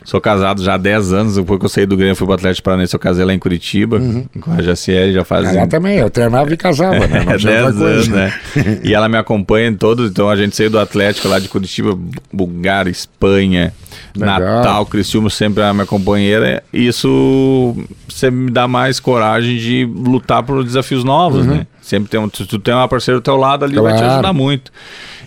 Sou 0.03 0.19
casado 0.19 0.63
já 0.63 0.73
há 0.73 0.77
10 0.77 1.13
anos, 1.13 1.35
depois 1.35 1.59
que 1.59 1.65
eu 1.65 1.69
saí 1.69 1.85
do 1.85 1.95
Grêmio 1.95 2.15
fui 2.15 2.25
pro 2.25 2.33
Atlético 2.33 2.65
Paranaense, 2.65 2.93
eu 2.93 2.99
casei 2.99 3.23
lá 3.23 3.33
em 3.33 3.39
Curitiba, 3.39 3.97
uhum. 3.97 4.25
com 4.39 4.51
a 4.51 4.61
Jaciele, 4.61 5.13
já 5.13 5.23
faz... 5.23 5.53
Ela 5.53 5.67
também, 5.67 5.97
eu 5.97 6.09
treinava 6.09 6.51
e 6.51 6.57
casava, 6.57 7.05
né? 7.07 7.21
Não 7.25 7.37
10 7.37 7.81
anos, 7.81 8.07
né? 8.07 8.33
e 8.83 8.93
ela 8.93 9.07
me 9.07 9.17
acompanha 9.17 9.67
em 9.67 9.75
todos, 9.75 10.09
então 10.09 10.27
a 10.27 10.35
gente 10.35 10.55
saiu 10.55 10.71
do 10.71 10.79
Atlético 10.79 11.27
lá 11.27 11.37
de 11.37 11.47
Curitiba, 11.47 11.97
Bulgária, 12.33 12.89
Espanha, 12.89 13.73
Legal. 14.15 14.39
Natal, 14.39 14.85
Criciúma, 14.87 15.29
sempre 15.29 15.63
a 15.63 15.73
minha 15.73 15.85
companheira, 15.85 16.63
isso 16.73 17.75
sempre 18.09 18.39
me 18.39 18.51
dá 18.51 18.67
mais 18.67 18.99
coragem 18.99 19.57
de 19.57 19.85
lutar 19.85 20.41
por 20.41 20.63
desafios 20.63 21.03
novos, 21.03 21.45
uhum. 21.45 21.57
né? 21.57 21.67
Sempre 21.81 22.09
tem 22.09 22.19
um, 22.19 22.29
tu 22.29 22.59
tem 22.59 22.73
uma 22.73 22.87
parceira 22.87 23.19
do 23.19 23.23
teu 23.23 23.35
lado 23.35 23.65
ali, 23.65 23.75
claro. 23.75 23.89
vai 23.89 23.97
te 23.97 24.03
ajudar 24.03 24.33
muito. 24.33 24.71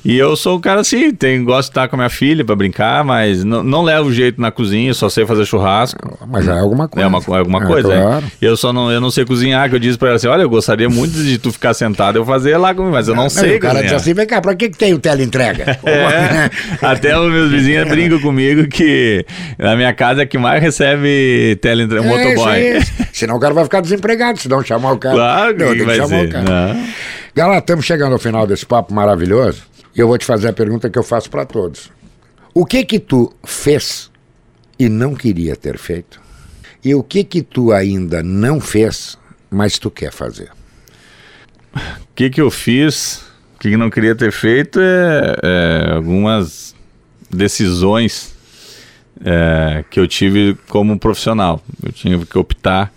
E 0.04 0.18
eu 0.18 0.36
sou 0.36 0.58
um 0.58 0.60
cara 0.60 0.82
assim, 0.82 1.12
tem, 1.14 1.42
gosto 1.42 1.68
de 1.68 1.70
estar 1.70 1.88
com 1.88 1.96
a 1.96 1.98
minha 1.98 2.10
filha 2.10 2.44
pra 2.44 2.54
brincar, 2.54 3.02
mas 3.02 3.42
não, 3.42 3.62
não 3.62 3.82
levo 3.82 4.12
jeito 4.12 4.38
na 4.38 4.50
cozinha, 4.50 4.92
só 4.92 5.08
sei 5.08 5.24
fazer 5.24 5.46
churrasco. 5.46 6.18
Mas 6.28 6.44
já 6.44 6.56
é 6.56 6.60
alguma 6.60 6.86
coisa. 6.86 7.06
É 7.06 7.08
uma, 7.08 7.18
é 7.18 7.38
alguma 7.38 7.62
É, 7.62 7.66
coisa, 7.66 7.94
é. 7.94 8.00
claro. 8.02 8.24
Eu 8.42 8.54
só 8.54 8.70
não, 8.70 8.92
eu 8.92 9.00
não 9.00 9.10
sei 9.10 9.24
cozinhar, 9.24 9.66
que 9.70 9.74
eu 9.76 9.78
disse 9.78 9.96
pra 9.96 10.08
ela 10.08 10.16
assim, 10.16 10.26
olha, 10.26 10.42
eu 10.42 10.50
gostaria 10.50 10.90
muito 10.90 11.12
de 11.14 11.38
tu 11.38 11.50
ficar 11.50 11.72
sentado, 11.72 12.16
eu 12.18 12.24
fazer 12.26 12.58
lá 12.58 12.74
comigo, 12.74 12.92
mas 12.92 13.08
eu 13.08 13.14
não, 13.14 13.22
Não, 13.22 13.30
sei 13.30 13.56
o 13.56 13.60
cara 13.60 13.76
cozinhar. 13.76 13.96
assim, 13.96 14.12
vem 14.12 14.26
cá, 14.26 14.42
pra 14.42 14.54
que, 14.54 14.68
que 14.68 14.76
tem 14.76 14.92
o 14.92 14.98
teleentrega? 14.98 15.78
É, 15.94 16.50
até 16.82 17.18
os 17.18 17.30
meus 17.30 17.50
vizinhos 17.50 17.88
brincam 17.88 18.18
comigo 18.20 18.66
que 18.68 19.24
na 19.58 19.76
minha 19.76 19.92
casa 19.92 20.22
é 20.22 20.26
que 20.26 20.36
mais 20.36 20.60
recebe 20.62 21.56
teleentre... 21.60 22.00
motoboy. 22.00 22.52
É, 22.52 22.78
isso, 22.78 22.92
isso. 23.00 23.08
Senão 23.12 23.36
o 23.36 23.40
cara 23.40 23.54
vai 23.54 23.64
ficar 23.64 23.80
desempregado, 23.80 24.38
se 24.40 24.48
não 24.48 24.62
chamar 24.62 24.92
o 24.92 24.98
cara. 24.98 25.14
Claro 25.14 25.58
não, 25.58 25.58
que 25.58 25.64
tem 25.64 25.78
que 25.78 25.84
vai 25.84 25.96
chamar 25.96 26.08
ser. 26.08 26.26
o 26.26 26.30
cara. 26.30 26.44
Não. 26.74 26.86
Galera, 27.34 27.58
estamos 27.58 27.84
chegando 27.84 28.12
ao 28.12 28.18
final 28.18 28.46
desse 28.46 28.66
papo 28.66 28.92
maravilhoso 28.92 29.62
e 29.94 30.00
eu 30.00 30.08
vou 30.08 30.18
te 30.18 30.24
fazer 30.24 30.48
a 30.48 30.52
pergunta 30.52 30.90
que 30.90 30.98
eu 30.98 31.02
faço 31.02 31.30
para 31.30 31.44
todos. 31.44 31.90
O 32.52 32.64
que 32.64 32.84
que 32.84 32.98
tu 32.98 33.32
fez 33.44 34.10
e 34.78 34.88
não 34.88 35.14
queria 35.14 35.56
ter 35.56 35.78
feito? 35.78 36.20
E 36.84 36.94
o 36.94 37.02
que 37.02 37.24
que 37.24 37.42
tu 37.42 37.72
ainda 37.72 38.22
não 38.22 38.60
fez, 38.60 39.18
mas 39.50 39.78
tu 39.78 39.90
quer 39.90 40.12
fazer? 40.12 40.50
O 41.74 42.14
que 42.14 42.30
que 42.30 42.40
eu 42.40 42.50
fiz, 42.50 43.24
o 43.56 43.58
que 43.60 43.70
que 43.70 43.76
não 43.76 43.90
queria 43.90 44.14
ter 44.14 44.30
feito 44.30 44.78
é, 44.80 45.36
é 45.42 45.92
algumas 45.92 46.74
decisões 47.30 48.34
é, 49.24 49.84
que 49.90 49.98
eu 49.98 50.06
tive 50.06 50.56
como 50.68 50.98
profissional. 50.98 51.62
Eu 51.82 51.92
tinha 51.92 52.18
que 52.18 52.38
optar 52.38 52.92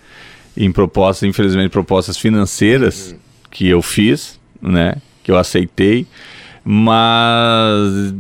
em 0.56 0.72
propostas, 0.72 1.28
infelizmente, 1.28 1.70
propostas 1.70 2.18
financeiras 2.18 3.16
que 3.52 3.68
eu 3.68 3.82
fiz, 3.82 4.40
né? 4.62 4.96
Que 5.24 5.32
eu 5.32 5.38
aceitei, 5.38 6.08
mas 6.70 8.14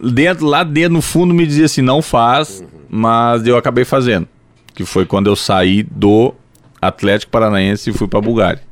dentro, 0.00 0.46
lá 0.46 0.62
dentro, 0.62 0.92
no 0.92 1.02
fundo, 1.02 1.34
me 1.34 1.44
dizia 1.44 1.64
assim, 1.64 1.82
não 1.82 2.00
faz, 2.00 2.62
mas 2.88 3.44
eu 3.48 3.56
acabei 3.56 3.84
fazendo. 3.84 4.28
Que 4.72 4.84
foi 4.84 5.04
quando 5.04 5.26
eu 5.26 5.34
saí 5.34 5.82
do 5.82 6.32
Atlético 6.80 7.32
Paranaense 7.32 7.90
e 7.90 7.92
fui 7.92 8.06
para 8.06 8.20
Bulgária. 8.20 8.62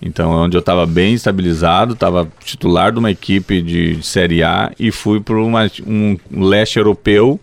Então, 0.00 0.32
é 0.32 0.36
onde 0.36 0.56
eu 0.56 0.60
estava 0.60 0.86
bem 0.86 1.14
estabilizado, 1.14 1.94
estava 1.94 2.28
titular 2.44 2.92
de 2.92 3.00
uma 3.00 3.10
equipe 3.10 3.60
de, 3.60 3.96
de 3.96 4.06
Série 4.06 4.44
A 4.44 4.70
e 4.78 4.92
fui 4.92 5.18
para 5.20 5.34
um 5.34 6.16
leste 6.30 6.76
europeu 6.78 7.40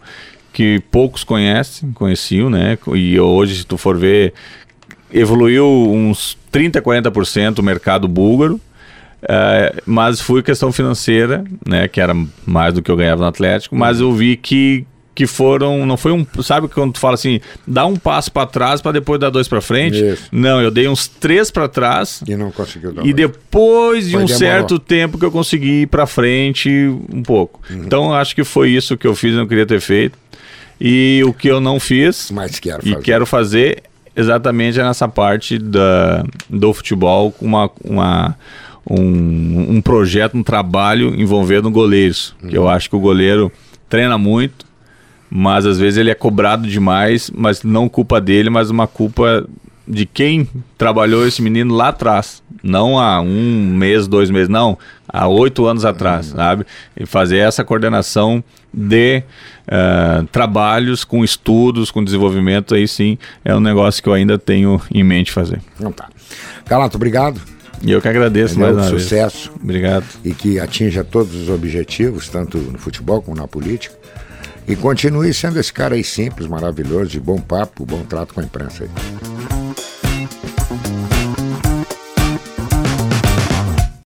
que 0.53 0.81
poucos 0.89 1.25
conhecem, 1.25 1.91
conheciam, 1.91 2.49
né? 2.49 2.77
E 2.93 3.19
hoje, 3.19 3.58
se 3.58 3.65
tu 3.65 3.77
for 3.77 3.97
ver, 3.97 4.34
evoluiu 5.13 5.65
uns 5.91 6.38
30, 6.49 6.81
40% 6.81 7.60
o 7.60 7.63
mercado 7.63 8.08
búlgaro. 8.08 8.62
É, 9.27 9.81
mas 9.85 10.21
foi 10.21 10.43
questão 10.43 10.71
financeira, 10.71 11.43
né? 11.65 11.88
Que 11.88 11.99
era 11.99 12.13
mais 12.45 12.73
do 12.73 12.81
que 12.81 12.91
eu 12.91 12.95
ganhava 12.95 13.21
no 13.21 13.27
Atlético, 13.27 13.75
mas 13.75 13.99
eu 13.99 14.11
vi 14.13 14.38
que 14.38 14.85
que 15.15 15.25
foram, 15.25 15.85
não 15.85 15.95
foi 15.95 16.11
um, 16.11 16.27
sabe 16.43 16.67
quando 16.67 16.91
tu 16.91 16.99
fala 16.99 17.13
assim, 17.13 17.39
dá 17.65 17.85
um 17.85 17.95
passo 17.95 18.29
para 18.29 18.45
trás 18.45 18.81
para 18.81 18.91
depois 18.91 19.17
dar 19.17 19.29
dois 19.29 19.47
para 19.47 19.61
frente? 19.61 19.97
Isso. 19.97 20.27
Não, 20.29 20.61
eu 20.61 20.69
dei 20.69 20.89
uns 20.89 21.07
três 21.07 21.49
para 21.49 21.69
trás 21.69 22.21
E 22.27 22.35
não 22.35 22.51
conseguiu 22.51 22.91
dar 22.91 23.01
e 23.01 23.05
mais. 23.05 23.15
depois 23.15 24.07
de 24.07 24.11
Foi 24.11 24.23
um 24.23 24.25
demorou. 24.25 24.38
certo 24.38 24.77
tempo 24.77 25.17
que 25.17 25.23
eu 25.23 25.31
consegui 25.31 25.83
ir 25.83 25.88
para 25.88 26.05
frente 26.05 26.69
um 27.13 27.23
pouco. 27.23 27.61
Uhum. 27.69 27.83
Então 27.85 28.13
acho 28.13 28.35
que 28.35 28.43
foi 28.43 28.71
isso 28.71 28.97
que 28.97 29.07
eu 29.07 29.15
fiz, 29.15 29.33
e 29.33 29.38
não 29.38 29.47
queria 29.47 29.65
ter 29.65 29.79
feito. 29.79 30.19
E 30.81 31.23
o 31.25 31.31
que 31.31 31.47
eu 31.47 31.61
não 31.61 31.79
fiz 31.79 32.29
Mas 32.31 32.59
quero 32.59 32.81
e 32.85 32.89
fazer. 32.91 33.01
quero 33.01 33.25
fazer 33.25 33.83
exatamente 34.17 34.79
é 34.79 34.83
nessa 34.83 35.07
parte 35.07 35.57
da, 35.57 36.25
do 36.49 36.73
futebol 36.73 37.31
com 37.31 37.45
uma, 37.45 37.71
uma, 37.83 38.35
um, 38.89 39.75
um 39.77 39.81
projeto, 39.81 40.35
um 40.37 40.43
trabalho 40.43 41.13
envolvendo 41.19 41.69
goleiros. 41.71 42.35
Que 42.39 42.45
Uhum. 42.57 42.63
eu 42.63 42.67
acho 42.69 42.89
que 42.89 42.95
o 42.95 42.99
goleiro 42.99 43.51
treina 43.89 44.17
muito, 44.17 44.65
mas 45.29 45.65
às 45.65 45.79
vezes 45.79 45.97
ele 45.97 46.11
é 46.11 46.15
cobrado 46.15 46.67
demais, 46.67 47.31
mas 47.35 47.63
não 47.63 47.89
culpa 47.89 48.21
dele, 48.21 48.49
mas 48.49 48.69
uma 48.69 48.87
culpa 48.87 49.45
de 49.87 50.05
quem 50.05 50.47
trabalhou 50.77 51.27
esse 51.27 51.41
menino 51.41 51.73
lá 51.75 51.89
atrás. 51.89 52.41
Não 52.63 52.97
há 52.99 53.21
um 53.21 53.67
mês, 53.75 54.07
dois 54.07 54.31
meses, 54.31 54.49
não. 54.49 54.77
Há 55.07 55.27
oito 55.27 55.65
anos 55.67 55.85
atrás, 55.85 56.27
sabe? 56.27 56.65
E 56.97 57.05
fazer 57.05 57.37
essa 57.37 57.63
coordenação 57.63 58.43
de 58.73 59.21
eh, 59.67 60.23
trabalhos 60.31 61.03
com 61.03 61.23
estudos, 61.23 61.91
com 61.91 62.03
desenvolvimento, 62.03 62.73
aí 62.73 62.87
sim 62.87 63.17
é 63.43 63.55
um 63.55 63.59
negócio 63.59 64.01
que 64.01 64.09
eu 64.09 64.13
ainda 64.13 64.37
tenho 64.39 64.81
em 64.91 65.03
mente 65.03 65.31
fazer. 65.31 65.61
Não 65.79 65.91
tá. 65.91 66.09
Galato, 66.67 66.97
obrigado. 66.97 67.39
E 67.81 67.91
eu 67.91 68.01
que 68.01 68.07
agradeço 68.07 68.59
mais 68.59 68.75
uma 68.75 68.88
Sucesso. 68.88 69.49
vez. 69.49 69.61
Obrigado. 69.63 70.05
e 70.23 70.33
que 70.33 70.59
atinja 70.59 71.03
todos 71.03 71.35
os 71.35 71.49
objetivos, 71.49 72.29
tanto 72.29 72.57
no 72.57 72.77
futebol 72.77 73.21
como 73.21 73.38
na 73.38 73.47
política. 73.47 73.95
E 74.67 74.75
continue 74.75 75.31
sendo 75.33 75.59
esse 75.59 75.71
cara 75.71 75.93
aí 75.95 76.03
simples, 76.03 76.47
maravilhoso, 76.47 77.11
de 77.11 77.19
bom 77.19 77.38
papo, 77.39 77.85
bom 77.85 78.03
trato 78.03 78.33
com 78.33 78.39
a 78.39 78.43
imprensa 78.43 78.83
aí. 78.83 79.54